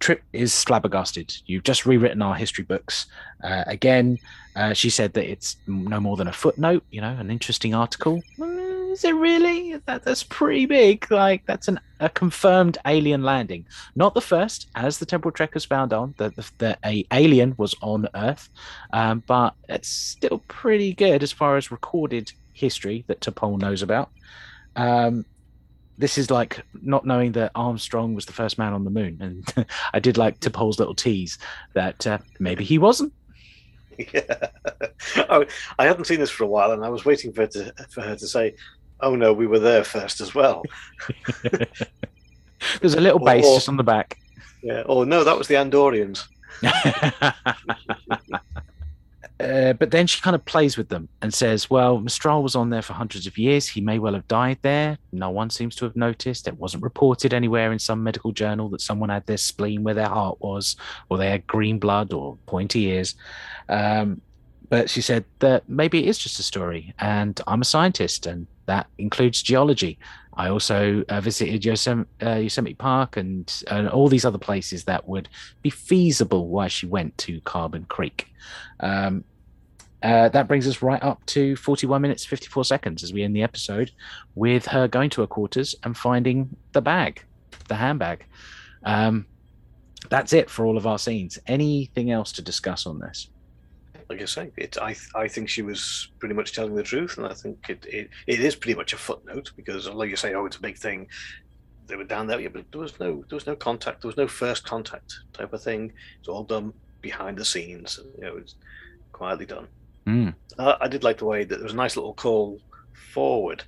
[0.00, 1.32] Trip is flabbergasted.
[1.46, 3.06] You've just rewritten our history books.
[3.42, 4.18] Uh, again,
[4.56, 8.20] uh, she said that it's no more than a footnote, you know, an interesting article.
[8.92, 9.76] Is it really?
[9.86, 11.10] That, that's pretty big.
[11.10, 13.66] Like, that's an, a confirmed alien landing.
[13.96, 17.74] Not the first, as the Temporal Trekkers found on, that the, the, a alien was
[17.80, 18.50] on Earth,
[18.92, 24.10] um, but it's still pretty good as far as recorded history that T'Pol knows about.
[24.76, 25.24] Um,
[25.96, 29.66] this is like not knowing that Armstrong was the first man on the moon, and
[29.94, 31.38] I did like T'Pol's little tease
[31.72, 33.12] that uh, maybe he wasn't.
[34.12, 34.48] Yeah,
[35.16, 35.46] I,
[35.78, 38.00] I hadn't seen this for a while, and I was waiting for her to for
[38.00, 38.54] her to say,
[39.02, 40.62] "Oh no, we were there first as well."
[42.80, 44.18] There's a little base Or- just on the back.
[44.62, 44.84] Yeah.
[44.86, 46.24] Oh no, that was the Andorians.
[49.40, 52.70] Uh, but then she kind of plays with them and says, Well, Mestral was on
[52.70, 53.66] there for hundreds of years.
[53.66, 54.98] He may well have died there.
[55.10, 56.46] No one seems to have noticed.
[56.46, 60.08] It wasn't reported anywhere in some medical journal that someone had their spleen where their
[60.08, 60.76] heart was,
[61.08, 63.16] or they had green blood or pointy ears.
[63.68, 64.20] Um,
[64.68, 68.46] but she said that maybe it is just a story, and I'm a scientist, and
[68.66, 69.98] that includes geology.
[70.34, 75.06] I also uh, visited Yosem- uh, Yosemite Park and, and all these other places that
[75.06, 75.28] would
[75.60, 78.32] be feasible why she went to Carbon Creek.
[78.80, 79.24] Um,
[80.02, 83.42] uh, that brings us right up to 41 minutes 54 seconds as we end the
[83.42, 83.92] episode
[84.34, 87.22] with her going to her quarters and finding the bag,
[87.68, 88.26] the handbag.
[88.84, 89.26] Um,
[90.08, 91.38] that's it for all of our scenes.
[91.46, 93.28] Anything else to discuss on this?
[94.08, 97.26] Like I say, it, I I think she was pretty much telling the truth, and
[97.26, 100.46] I think it, it, it is pretty much a footnote because, although you say, "Oh,
[100.46, 101.08] it's a big thing,"
[101.86, 104.16] they were down there, yeah, but there was no there was no contact, there was
[104.16, 105.92] no first contact type of thing.
[106.18, 108.54] It's all done behind the scenes, and, you know, it's
[109.12, 109.66] quietly done.
[110.06, 110.34] Mm.
[110.58, 112.60] Uh, I did like the way that there was a nice little call
[112.92, 113.62] forward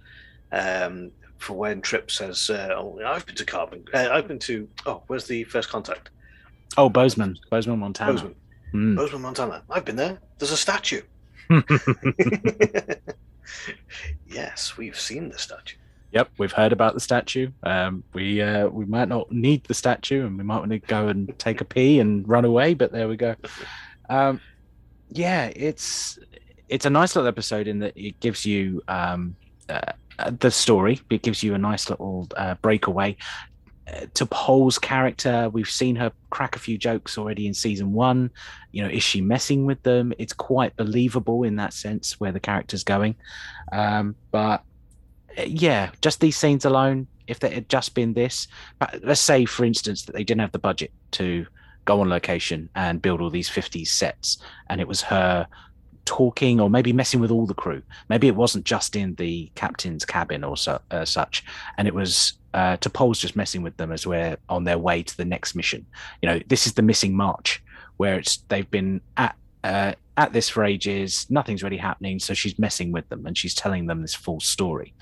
[0.53, 3.85] um, for when Trip says, uh, "Oh, I've been to Carbon.
[3.93, 4.68] Uh, I've been to.
[4.87, 6.11] Oh, where's the first contact?
[6.76, 8.12] Oh, Bozeman, Bozeman, Montana.
[8.12, 8.35] Bozeman.
[8.75, 8.97] Mm.
[8.97, 9.62] Bozeman, Montana.
[9.70, 10.18] I've been there.
[10.39, 11.03] There's a statue.
[14.27, 15.77] yes, we've seen the statue.
[16.12, 17.51] Yep, we've heard about the statue.
[17.64, 21.09] Um, we uh, we might not need the statue, and we might want to go
[21.09, 22.75] and take a pee and run away.
[22.75, 23.35] But there we go.
[24.09, 24.41] Um,
[25.11, 26.18] yeah, it's
[26.68, 29.35] it's a nice little episode in that it gives you um,
[29.68, 29.93] uh,
[30.39, 31.01] the story.
[31.11, 33.16] It gives you a nice little uh, breakaway.
[33.87, 38.30] T'Pol's character, we've seen her crack a few jokes already in season one.
[38.72, 40.12] You know, is she messing with them?
[40.18, 43.14] It's quite believable in that sense where the character's going.
[43.72, 44.62] Um, but
[45.39, 49.45] uh, yeah, just these scenes alone, if they had just been this, but let's say,
[49.45, 51.47] for instance, that they didn't have the budget to
[51.85, 55.47] go on location and build all these 50s sets, and it was her
[56.05, 57.82] talking or maybe messing with all the crew.
[58.09, 61.45] Maybe it wasn't just in the captain's cabin or so, uh, such,
[61.78, 65.17] and it was uh, T'Pol's just messing with them as we're on their way to
[65.17, 65.85] the next mission.
[66.23, 67.63] You know, this is the missing march
[67.97, 71.27] where it's they've been at uh, at this for ages.
[71.29, 74.95] Nothing's really happening, so she's messing with them and she's telling them this full story.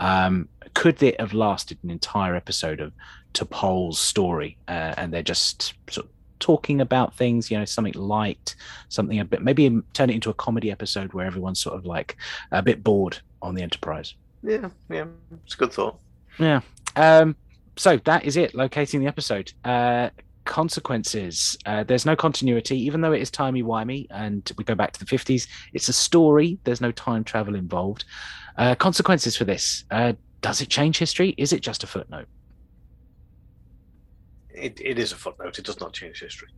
[0.00, 2.92] Um, could it have lasted an entire episode of
[3.34, 7.94] to T'Pol's story, uh, and they're just sort of talking about things, you know, something
[7.94, 8.56] light,
[8.88, 12.16] something a bit maybe turn it into a comedy episode where everyone's sort of like
[12.50, 14.14] a bit bored on the Enterprise.
[14.42, 15.06] Yeah, yeah,
[15.44, 15.98] it's a good thought.
[16.38, 16.60] Yeah.
[16.96, 17.36] Um,
[17.76, 18.54] so that is it.
[18.54, 19.52] Locating the episode.
[19.64, 20.10] Uh,
[20.44, 21.58] consequences.
[21.66, 25.00] Uh, there's no continuity, even though it is timey wimey, and we go back to
[25.00, 25.46] the 50s.
[25.74, 26.58] It's a story.
[26.64, 28.06] There's no time travel involved.
[28.56, 29.84] Uh, consequences for this.
[29.90, 31.34] Uh, does it change history?
[31.36, 32.28] Is it just a footnote?
[34.50, 35.58] It, it is a footnote.
[35.58, 36.48] It does not change history.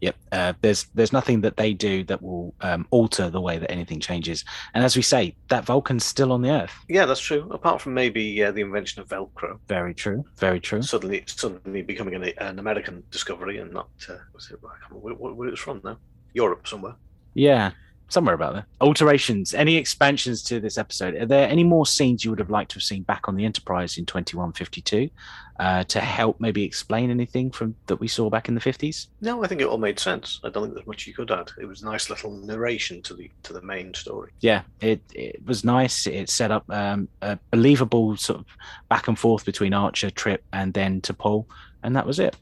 [0.00, 0.16] Yep.
[0.30, 4.00] Uh, there's there's nothing that they do that will um, alter the way that anything
[4.00, 4.44] changes.
[4.74, 6.72] And as we say, that Vulcan's still on the Earth.
[6.88, 7.48] Yeah, that's true.
[7.50, 9.58] Apart from maybe uh, the invention of Velcro.
[9.66, 10.24] Very true.
[10.36, 10.82] Very true.
[10.82, 14.58] Suddenly, suddenly becoming an, an American discovery and not uh, was it,
[14.90, 15.98] where, where it was from now?
[16.32, 16.94] Europe somewhere.
[17.34, 17.72] Yeah,
[18.08, 18.66] somewhere about there.
[18.80, 21.14] Alterations, any expansions to this episode?
[21.14, 23.44] Are there any more scenes you would have liked to have seen back on the
[23.44, 25.10] Enterprise in 2152
[25.58, 29.08] uh, to help maybe explain anything from that we saw back in the 50s?
[29.20, 30.40] No, I think it all made sense.
[30.42, 31.50] I don't think there's much you could add.
[31.60, 34.30] It was a nice little narration to the to the main story.
[34.40, 36.06] Yeah, it it was nice.
[36.06, 38.46] It set up um, a believable sort of
[38.88, 41.46] back and forth between Archer, Trip, and then T'Pol,
[41.82, 42.36] and that was it.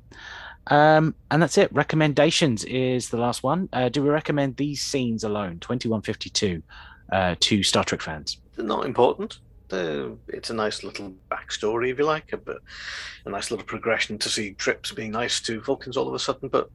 [0.68, 1.72] Um, and that's it.
[1.72, 3.68] Recommendations is the last one.
[3.72, 6.62] Uh, do we recommend these scenes alone, 2152,
[7.12, 8.38] uh, to Star Trek fans?
[8.56, 9.38] They're not important.
[9.68, 12.58] They're, it's a nice little backstory, if you like, a, bit,
[13.24, 16.48] a nice little progression to see Trips being nice to Vulcans all of a sudden,
[16.48, 16.70] but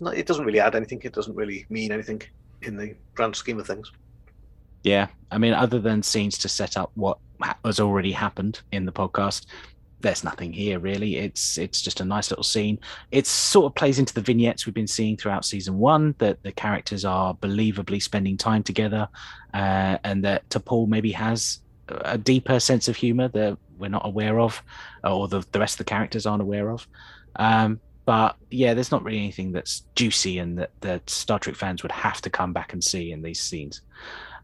[0.00, 1.00] not, it doesn't really add anything.
[1.04, 2.22] It doesn't really mean anything
[2.62, 3.92] in the grand scheme of things.
[4.82, 5.08] Yeah.
[5.30, 7.18] I mean, other than scenes to set up what
[7.64, 9.46] has already happened in the podcast,
[10.06, 11.16] there's nothing here really.
[11.16, 12.78] It's it's just a nice little scene.
[13.10, 16.52] It sort of plays into the vignettes we've been seeing throughout season one that the
[16.52, 19.08] characters are believably spending time together,
[19.52, 24.38] uh, and that T'Pol maybe has a deeper sense of humor that we're not aware
[24.38, 24.62] of,
[25.02, 26.86] or the the rest of the characters aren't aware of.
[27.34, 31.82] Um, but yeah, there's not really anything that's juicy and that, that Star Trek fans
[31.82, 33.82] would have to come back and see in these scenes.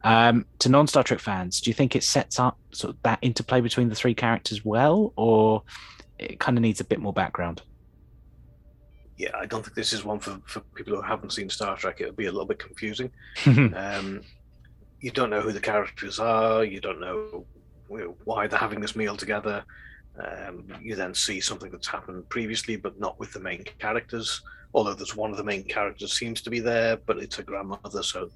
[0.04, 3.18] Um, to non Star Trek fans, do you think it sets up sort of that
[3.22, 5.62] interplay between the three characters well, or
[6.18, 7.62] it kind of needs a bit more background?
[9.16, 12.00] Yeah, I don't think this is one for, for people who haven't seen Star Trek.
[12.00, 13.10] It'll be a little bit confusing.
[13.46, 14.22] um,
[15.00, 16.64] you don't know who the characters are.
[16.64, 17.44] You don't know
[18.24, 19.64] why they're having this meal together.
[20.18, 24.42] Um, you then see something that's happened previously, but not with the main characters.
[24.74, 28.02] Although there's one of the main characters seems to be there, but it's a grandmother,
[28.02, 28.30] so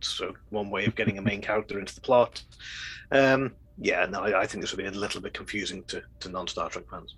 [0.00, 2.42] so one way of getting a main character into the plot.
[3.12, 6.28] Um, yeah, no, I, I, think this would be a little bit confusing to, to
[6.28, 7.16] non Star Trek fans.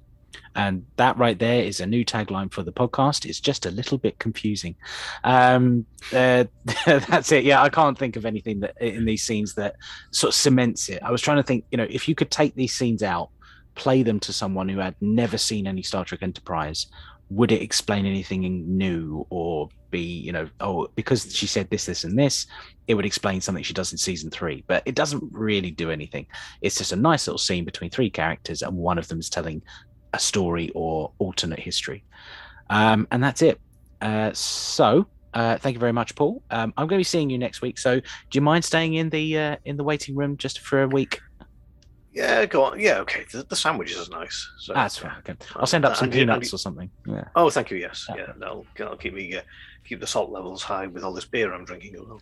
[0.54, 3.26] And that right there is a new tagline for the podcast.
[3.26, 4.76] It's just a little bit confusing.
[5.24, 6.44] Um, uh,
[6.86, 7.44] that's it.
[7.44, 9.76] Yeah, I can't think of anything that in these scenes that
[10.10, 11.02] sort of cements it.
[11.02, 13.30] I was trying to think, you know, if you could take these scenes out,
[13.74, 16.86] play them to someone who had never seen any Star Trek Enterprise,
[17.34, 18.42] would it explain anything
[18.76, 22.46] new or be you know oh because she said this this and this
[22.88, 24.64] it would explain something she does in season three.
[24.66, 26.26] But it doesn't really do anything.
[26.60, 29.62] It's just a nice little scene between three characters and one of them is telling
[30.12, 32.04] a story or alternate history.
[32.68, 33.60] Um, and that's it.
[34.00, 36.42] Uh, so uh, thank you very much paul.
[36.50, 37.78] Um, i'm going to be seeing you next week.
[37.78, 40.88] So do you mind staying in the uh, in the waiting room just for a
[40.88, 41.20] week
[42.12, 42.80] yeah, go on.
[42.80, 43.24] Yeah, okay.
[43.30, 44.50] The, the sandwiches is nice.
[44.58, 45.16] So, That's fine.
[45.18, 45.34] Okay.
[45.56, 46.90] I'll send up some peanuts and, or something.
[47.06, 47.24] Yeah.
[47.34, 47.78] Oh, thank you.
[47.78, 48.06] Yes.
[48.08, 48.16] Yeah.
[48.16, 49.42] yeah that'll, that'll keep me uh,
[49.84, 51.96] keep the salt levels high with all this beer I'm drinking.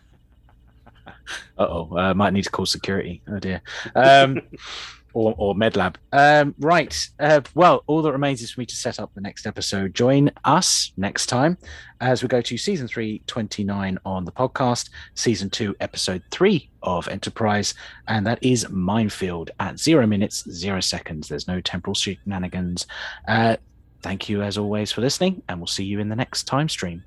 [1.57, 3.21] Uh-oh, uh, might need to call security.
[3.27, 3.61] Oh dear.
[3.95, 4.41] Um,
[5.13, 5.95] or, or MedLab.
[6.11, 7.09] Um, right.
[7.19, 9.93] Uh, well, all that remains is for me to set up the next episode.
[9.93, 11.57] Join us next time
[11.99, 17.07] as we go to season 3, 29 on the podcast, season 2, episode 3 of
[17.07, 17.73] Enterprise,
[18.07, 21.27] and that is Minefield at zero minutes, zero seconds.
[21.27, 22.87] There's no temporal shenanigans.
[23.27, 23.57] Uh,
[24.01, 27.03] thank you, as always, for listening, and we'll see you in the next time stream.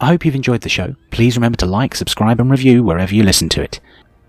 [0.00, 0.96] I hope you've enjoyed the show.
[1.10, 3.80] Please remember to like, subscribe, and review wherever you listen to it.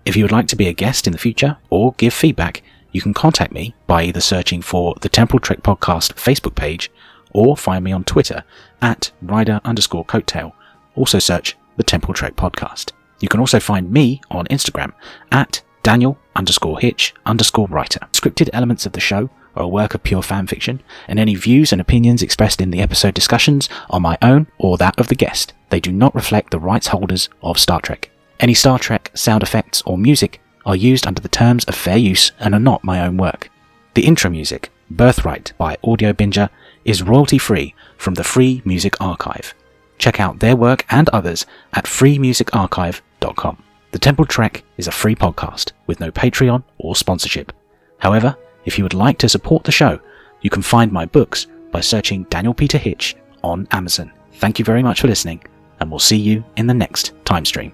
[0.04, 2.62] If you would like to be a guest in the future or give feedback,
[2.92, 6.90] you can contact me by either searching for the Temporal Trek Podcast Facebook page
[7.32, 8.44] or find me on Twitter
[8.80, 10.52] at rider underscore coattail.
[10.94, 12.92] Also search the Temporal Trek Podcast.
[13.20, 14.92] You can also find me on Instagram
[15.30, 18.00] at Daniel underscore Hitch underscore writer.
[18.12, 21.72] Scripted elements of the show are a work of pure fan fiction, and any views
[21.72, 25.52] and opinions expressed in the episode discussions are my own or that of the guest.
[25.70, 28.10] They do not reflect the rights holders of Star Trek.
[28.40, 32.32] Any Star Trek sound effects or music are used under the terms of fair use
[32.38, 33.50] and are not my own work.
[33.94, 36.48] The intro music, Birthright by Audiobinger,
[36.84, 39.54] is royalty free from the Free Music Archive.
[39.98, 43.62] Check out their work and others at freemusicarchive.com.
[43.92, 47.52] The Temporal Trek is a free podcast with no Patreon or sponsorship.
[47.98, 50.00] However, if you would like to support the show,
[50.40, 54.10] you can find my books by searching Daniel Peter Hitch on Amazon.
[54.34, 55.42] Thank you very much for listening,
[55.80, 57.72] and we'll see you in the next time stream.